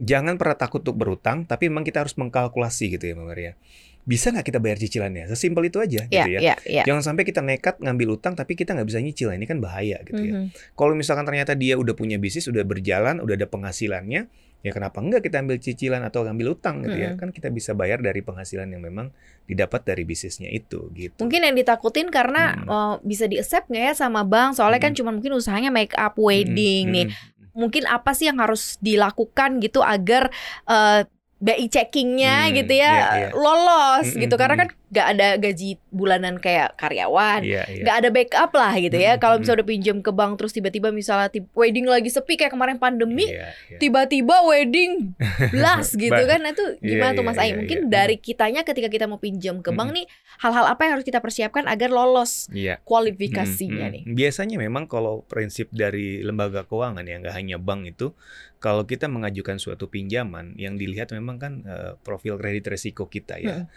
jangan 0.00 0.40
pernah 0.40 0.56
takut 0.56 0.80
untuk 0.80 0.96
berutang, 0.96 1.44
tapi 1.44 1.68
memang 1.68 1.84
kita 1.84 2.00
harus 2.00 2.16
mengkalkulasi 2.16 2.96
gitu 2.96 3.04
ya, 3.04 3.14
Mbak 3.14 3.26
Maria. 3.28 3.52
Bisa 4.00 4.32
nggak 4.32 4.48
kita 4.48 4.58
bayar 4.58 4.80
cicilannya? 4.80 5.28
Sesimpel 5.28 5.68
itu 5.68 5.76
aja 5.76 6.08
Ya, 6.08 6.24
gitu 6.24 6.30
ya. 6.32 6.40
ya, 6.40 6.54
ya. 6.64 6.82
Jangan 6.88 7.12
sampai 7.12 7.22
kita 7.22 7.44
nekat 7.44 7.78
ngambil 7.78 8.16
utang 8.16 8.32
tapi 8.32 8.56
kita 8.56 8.72
nggak 8.72 8.88
bisa 8.88 8.96
nyicil. 8.98 9.28
Ini 9.28 9.44
kan 9.44 9.60
bahaya 9.60 10.00
gitu 10.02 10.16
ya. 10.18 10.34
Mhm. 10.40 10.46
Kalau 10.72 10.96
misalkan 10.96 11.28
ternyata 11.28 11.52
dia 11.52 11.76
udah 11.76 11.92
punya 11.92 12.16
bisnis, 12.16 12.48
udah 12.48 12.64
berjalan, 12.64 13.20
udah 13.20 13.36
ada 13.36 13.44
penghasilannya, 13.44 14.20
ya 14.60 14.70
kenapa 14.72 15.04
enggak 15.04 15.20
kita 15.20 15.44
ambil 15.44 15.60
cicilan 15.60 16.00
atau 16.00 16.24
ambil 16.24 16.56
utang 16.56 16.80
gitu 16.80 16.96
ya? 16.96 17.12
Mm-mm. 17.12 17.20
Kan 17.20 17.28
kita 17.28 17.52
bisa 17.52 17.76
bayar 17.76 18.00
dari 18.00 18.24
penghasilan 18.24 18.66
yang 18.66 18.80
memang 18.80 19.12
didapat 19.44 19.84
dari 19.84 20.08
bisnisnya 20.08 20.48
itu 20.48 20.88
gitu. 20.96 21.20
Mungkin 21.20 21.44
yang 21.44 21.54
ditakutin 21.54 22.08
karena 22.08 22.56
Hmm. 22.56 22.66
oh, 22.66 22.94
bisa 23.04 23.28
di 23.28 23.36
accept 23.36 23.68
nggak 23.68 23.84
ya 23.84 23.94
sama 23.94 24.24
bank? 24.24 24.56
Soalnya 24.56 24.80
kan 24.80 24.96
Hmm. 24.96 24.98
cuma 25.04 25.10
mungkin 25.12 25.36
usahanya 25.36 25.68
make 25.68 25.92
up 25.92 26.16
wedding 26.16 26.88
Mm-mm, 26.88 26.96
nih. 27.04 27.06
Mungkin 27.52 27.84
apa 27.84 28.12
sih 28.12 28.26
yang 28.26 28.38
harus 28.38 28.78
dilakukan 28.78 29.58
gitu 29.58 29.80
agar 29.80 30.30
eh, 30.66 31.02
BI 31.40 31.72
checkingnya 31.72 32.52
Hmm, 32.52 32.52
gitu 32.52 32.72
ya 32.76 32.92
iya, 32.92 33.08
iya. 33.16 33.28
lolos 33.32 34.12
Mm-mm, 34.12 34.28
gitu 34.28 34.36
karena 34.36 34.54
mm. 34.54 34.60
kan 34.60 34.68
nggak 34.90 35.06
ada 35.16 35.28
gaji 35.40 35.70
bulanan 35.88 36.36
kayak 36.36 36.76
karyawan 36.76 37.40
Iya, 37.40 37.64
iya. 37.64 37.80
nggak 37.80 37.96
ada 37.96 38.08
backup 38.12 38.50
lah 38.52 38.72
gitu 38.76 38.98
ya 39.00 39.16
kalau 39.16 39.40
misalnya 39.40 39.64
udah 39.64 39.68
pinjam 39.72 39.96
ke 40.04 40.12
bank 40.12 40.36
terus 40.36 40.52
tiba-tiba 40.52 40.92
misalnya 40.92 41.32
wedding 41.56 41.88
lagi 41.88 42.12
sepi 42.12 42.36
kayak 42.36 42.52
kemarin 42.52 42.76
pandemi 42.76 43.24
Iya, 43.24 43.56
iya. 43.72 43.78
tiba-tiba 43.80 44.36
wedding 44.44 45.16
blast 45.56 45.96
gitu 45.96 46.22
kan 46.28 46.44
itu 46.44 46.64
gimana 46.76 47.16
Iya, 47.16 47.16
tuh 47.16 47.24
Mas 47.24 47.38
iya, 47.38 47.40
Ai 47.40 47.48
iya, 47.48 47.56
mungkin 47.56 47.78
iya. 47.80 47.88
dari 47.88 48.16
kitanya 48.20 48.60
ketika 48.60 48.92
kita 48.92 49.08
mau 49.08 49.16
pinjam 49.16 49.64
ke 49.64 49.72
bank 49.72 49.96
nih 49.96 50.04
hal-hal 50.40 50.64
apa 50.64 50.88
yang 50.88 50.92
harus 50.96 51.04
kita 51.04 51.20
persiapkan 51.20 51.68
agar 51.68 51.92
lolos 51.92 52.48
Iya. 52.48 52.80
kualifikasinya 52.82 53.86
Mm, 53.86 53.94
nih 53.94 54.02
mm. 54.08 54.16
Biasanya 54.16 54.56
memang 54.56 54.88
kalau 54.88 55.20
prinsip 55.28 55.68
dari 55.70 56.24
lembaga 56.24 56.64
keuangan 56.64 57.04
ya 57.04 57.20
nggak 57.20 57.36
hanya 57.36 57.56
bank 57.60 57.92
itu, 57.92 58.16
kalau 58.56 58.88
kita 58.88 59.04
mengajukan 59.06 59.60
suatu 59.60 59.92
pinjaman 59.92 60.56
yang 60.56 60.80
dilihat 60.80 61.12
memang 61.12 61.36
kan 61.36 61.52
eh, 61.68 61.92
profil 62.00 62.40
kredit 62.40 62.72
resiko 62.72 63.04
kita 63.06 63.36
ya, 63.36 63.68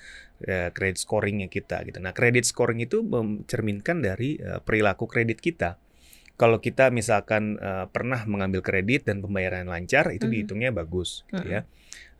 eh, 0.43 0.69
kredit 0.71 1.03
scoringnya 1.03 1.51
kita 1.51 1.83
gitu. 1.83 1.99
Nah 1.99 2.15
kredit 2.15 2.47
scoring 2.47 2.79
itu 2.79 3.03
mencerminkan 3.03 3.99
dari 3.99 4.39
eh, 4.39 4.63
perilaku 4.63 5.03
kredit 5.03 5.43
kita. 5.43 5.75
Kalau 6.33 6.63
kita 6.63 6.89
misalkan 6.89 7.59
eh, 7.59 7.85
pernah 7.91 8.23
mengambil 8.23 8.63
kredit 8.63 9.03
dan 9.05 9.19
pembayaran 9.19 9.67
lancar, 9.67 10.09
itu 10.15 10.25
Mhm. 10.25 10.31
dihitungnya 10.31 10.71
bagus 10.71 11.27
gitu 11.27 11.45
ya. 11.45 11.61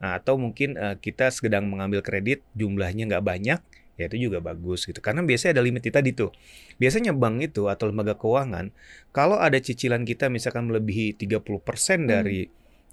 Nah, 0.03 0.19
atau 0.19 0.35
mungkin 0.35 0.75
eh, 0.75 0.99
kita 0.99 1.31
sedang 1.31 1.65
mengambil 1.71 2.03
kredit 2.03 2.43
jumlahnya 2.53 3.07
nggak 3.09 3.23
banyak, 3.25 3.59
ya 3.93 4.09
itu 4.09 4.29
juga 4.29 4.41
bagus 4.41 4.85
gitu. 4.85 4.99
Karena 4.99 5.21
biasanya 5.21 5.59
ada 5.59 5.63
limit 5.63 5.85
tadi 5.85 6.11
tuh. 6.11 6.33
Biasanya 6.81 7.13
bank 7.13 7.53
itu 7.53 7.69
atau 7.69 7.89
lembaga 7.89 8.17
keuangan, 8.17 8.73
kalau 9.13 9.37
ada 9.37 9.57
cicilan 9.61 10.01
kita 10.03 10.29
misalkan 10.33 10.65
melebihi 10.69 11.13
30% 11.17 12.03
Hmm. 12.03 12.09
dari 12.09 12.41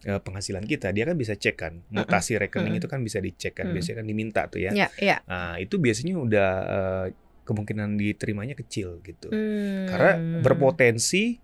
eh, 0.00 0.16
penghasilan 0.16 0.64
kita, 0.64 0.96
dia 0.96 1.04
kan 1.04 1.12
bisa 1.12 1.36
cek 1.36 1.56
kan. 1.60 1.84
Mutasi 1.92 2.40
rekening 2.40 2.72
Mm-mm. 2.72 2.80
itu 2.80 2.88
kan 2.88 3.04
bisa 3.04 3.20
dicek 3.20 3.52
kan. 3.52 3.68
Mm. 3.68 3.74
Biasanya 3.76 3.96
kan 4.00 4.06
diminta 4.08 4.40
tuh 4.48 4.60
ya. 4.64 4.72
ya 4.72 4.88
ya 4.96 5.20
Nah, 5.28 5.60
itu 5.60 5.76
biasanya 5.76 6.16
udah 6.16 6.50
eh, 6.64 7.06
kemungkinan 7.44 8.00
diterimanya 8.00 8.56
kecil 8.56 9.04
gitu. 9.04 9.28
Hmm. 9.28 9.84
Karena 9.92 10.12
berpotensi 10.40 11.36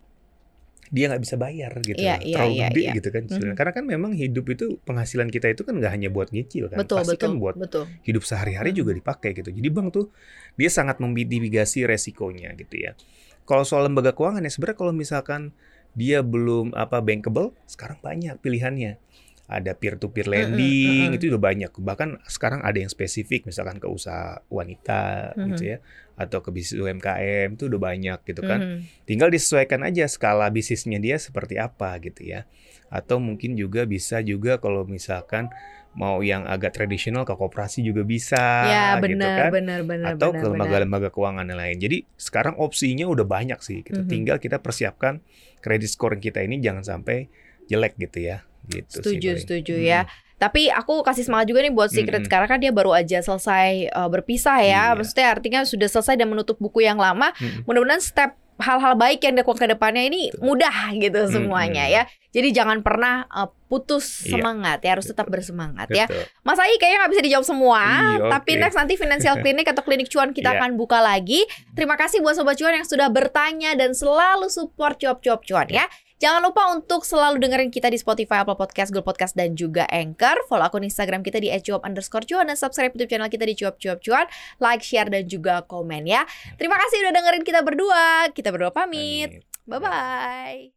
dia 0.95 1.11
nggak 1.11 1.23
bisa 1.23 1.35
bayar 1.35 1.73
gitu, 1.83 1.99
loh. 1.99 2.07
iya, 2.07 2.17
terlalu 2.21 2.55
iya, 2.55 2.67
gede 2.71 2.81
iya. 2.83 2.93
gitu 2.99 3.09
kan. 3.11 3.23
Mhm. 3.27 3.55
Karena 3.59 3.73
kan 3.75 3.85
memang 3.87 4.13
hidup 4.15 4.47
itu 4.51 4.67
penghasilan 4.87 5.29
kita 5.31 5.51
itu 5.51 5.63
kan 5.67 5.75
nggak 5.79 5.93
hanya 5.93 6.09
buat 6.11 6.31
nyicil 6.31 6.71
kan, 6.71 6.79
betul 6.83 7.03
pasti 7.03 7.17
betul 7.17 7.27
kan 7.27 7.33
buat 7.43 7.55
betul 7.59 7.85
hidup 8.07 8.23
sehari-hari 8.23 8.71
Mhm. 8.75 8.79
juga 8.79 8.93
dipakai 8.95 9.31
gitu. 9.35 9.51
Jadi 9.51 9.69
bank 9.71 9.89
tuh 9.95 10.07
dia 10.55 10.71
sangat 10.71 11.03
memitigasi 11.03 11.85
resikonya 11.87 12.55
gitu 12.55 12.77
ya. 12.79 12.95
Kalau 13.47 13.63
soal 13.63 13.87
lembaga 13.87 14.11
keuangan 14.15 14.43
ya 14.43 14.51
sebenarnya 14.51 14.79
kalau 14.79 14.93
misalkan 14.95 15.55
dia 15.97 16.21
belum 16.21 16.77
apa 16.77 17.01
bankable, 17.01 17.57
sekarang 17.65 17.97
banyak 18.05 18.37
pilihannya. 18.43 18.99
Ada 19.47 19.79
peer 19.79 19.95
to 19.99 20.11
peer 20.11 20.27
lending 20.27 21.15
itu 21.15 21.31
udah 21.31 21.39
banyak. 21.39 21.71
Bahkan 21.71 22.27
sekarang 22.27 22.67
ada 22.67 22.79
yang 22.83 22.91
spesifik 22.91 23.47
misalkan 23.47 23.79
ke 23.79 23.87
usaha 23.87 24.43
wanita 24.51 25.33
gitu 25.55 25.77
ya 25.77 25.79
atau 26.17 26.41
ke 26.41 26.49
bisnis 26.49 26.81
UMKM 26.81 27.55
itu 27.55 27.69
udah 27.69 27.81
banyak 27.81 28.19
gitu 28.25 28.41
kan. 28.43 28.59
Mhm. 28.59 28.79
Tinggal 29.05 29.29
disesuaikan 29.29 29.85
aja 29.85 30.09
skala 30.09 30.49
bisnisnya 30.49 30.97
dia 30.99 31.21
seperti 31.21 31.61
apa 31.61 31.95
gitu 32.01 32.25
ya. 32.25 32.49
Atau 32.89 33.21
mungkin 33.21 33.55
juga 33.55 33.85
bisa 33.85 34.25
juga 34.25 34.57
kalau 34.59 34.83
misalkan 34.89 35.53
mau 35.97 36.21
yang 36.21 36.45
agak 36.45 36.77
tradisional 36.77 37.25
ke 37.25 37.33
koperasi 37.33 37.81
juga 37.81 38.05
bisa 38.05 38.37
ya 38.69 39.01
gitu 39.01 39.17
benar 39.17 39.37
kan. 39.49 39.51
benar 39.53 39.81
benar 39.85 40.13
Atau 40.17 40.29
benar, 40.33 40.41
ke 40.41 40.47
lembaga-lembaga 40.53 41.09
keuangan 41.13 41.47
yang 41.49 41.61
lain. 41.61 41.77
Jadi 41.81 41.99
sekarang 42.17 42.55
opsinya 42.61 43.09
udah 43.09 43.25
banyak 43.25 43.61
sih 43.65 43.81
gitu. 43.85 44.01
Mhm. 44.05 44.09
Tinggal 44.09 44.37
kita 44.41 44.61
persiapkan 44.61 45.21
kredit 45.61 45.89
scoring 45.93 46.21
kita 46.21 46.45
ini 46.45 46.61
jangan 46.61 46.85
sampai 46.85 47.29
jelek 47.69 47.97
gitu 48.01 48.25
ya. 48.25 48.45
Gitu 48.69 48.87
sih 48.89 48.97
Setuju, 48.99 49.29
paling. 49.31 49.43
setuju 49.43 49.75
Mm. 49.75 49.85
ya. 49.85 50.01
Tapi 50.37 50.69
aku 50.69 51.01
kasih 51.01 51.25
semangat 51.25 51.49
juga 51.49 51.61
nih 51.61 51.71
buat 51.71 51.89
Secret 51.89 52.21
Mm-mm. 52.21 52.29
sekarang 52.29 52.45
kan 52.47 52.59
dia 52.59 52.69
baru 52.69 52.93
aja 52.93 53.19
selesai 53.19 53.89
uh, 53.91 54.05
berpisah 54.07 54.61
ya. 54.61 54.93
Iya. 54.93 54.95
Maksudnya 54.95 55.27
artinya 55.31 55.61
sudah 55.63 55.89
selesai 55.89 56.15
dan 56.15 56.29
menutup 56.29 56.57
buku 56.57 56.81
yang 56.81 56.97
lama. 56.97 57.33
Mm-mm. 57.35 57.65
Mudah-mudahan 57.65 57.99
step 57.99 58.31
hal-hal 58.57 58.97
baik 58.97 59.21
yang 59.21 59.33
dilakukan 59.33 59.57
ke 59.59 59.71
depannya 59.71 60.01
ini 60.03 60.33
mudah 60.39 60.73
gitu 60.95 61.29
semuanya 61.31 61.85
Mm-mm. 61.85 61.97
ya. 61.97 62.03
Jadi 62.33 62.53
jangan 62.53 62.81
pernah 62.81 63.25
uh, 63.27 63.49
putus 63.67 64.05
Iya, 64.23 64.37
semangat 64.37 64.79
ya, 64.81 64.93
harus 64.93 65.05
tetap 65.05 65.25
betul. 65.25 65.41
bersemangat 65.41 65.89
ya. 65.89 66.05
Betul. 66.05 66.25
Mas 66.43 66.59
Ai 66.59 66.77
kayaknya 66.77 66.99
nggak 66.99 67.13
bisa 67.13 67.23
dijawab 67.25 67.47
semua, 67.47 67.81
Iya, 67.81 68.29
tapi 68.31 68.51
oke. 68.53 68.61
next 68.61 68.77
nanti 68.77 68.95
Financial 68.95 69.35
Clinic 69.41 69.67
atau 69.67 69.83
Klinik 69.83 70.09
Cuan 70.09 70.33
kita 70.33 70.53
Iya. 70.53 70.57
akan 70.59 70.71
buka 70.75 71.01
lagi. 71.01 71.49
Terima 71.73 71.97
kasih 71.97 72.21
buat 72.21 72.33
Sobat 72.33 72.57
Cuan 72.57 72.73
yang 72.75 72.85
sudah 72.85 73.09
bertanya 73.09 73.73
dan 73.73 73.93
selalu 73.93 74.49
support 74.49 74.97
cuap-cuap 74.97 75.41
cuan 75.43 75.65
ya. 75.67 75.89
Jangan 76.17 76.41
lupa 76.41 76.73
untuk 76.73 77.05
selalu 77.05 77.37
dengerin 77.45 77.69
kita 77.69 77.93
di 77.93 78.01
Spotify, 78.01 78.41
Apple 78.41 78.57
Podcast, 78.57 78.89
Google 78.89 79.05
Podcast, 79.05 79.37
dan 79.37 79.53
juga 79.53 79.85
Anchor. 79.93 80.49
Follow 80.49 80.65
akun 80.65 80.89
Instagram 80.89 81.21
kita 81.21 81.37
di 81.37 81.53
@cuap 81.61 81.85
underscore 81.85 82.25
cuan 82.25 82.49
dan 82.49 82.57
subscribe 82.57 82.97
YouTube 82.97 83.13
channel 83.13 83.29
kita 83.29 83.45
di 83.45 83.53
cuap 83.53 83.77
cuap 83.77 84.01
cuan. 84.01 84.27
Like, 84.57 84.81
share, 84.81 85.13
dan 85.13 85.29
juga 85.29 85.61
komen 85.69 86.09
ya. 86.09 86.25
Terima 86.57 86.81
kasih 86.81 87.05
udah 87.05 87.13
dengerin 87.13 87.45
kita 87.45 87.61
berdua. 87.61 88.33
Kita 88.33 88.49
berdua 88.49 88.73
pamit. 88.73 89.45
Bye-bye. 89.69 90.76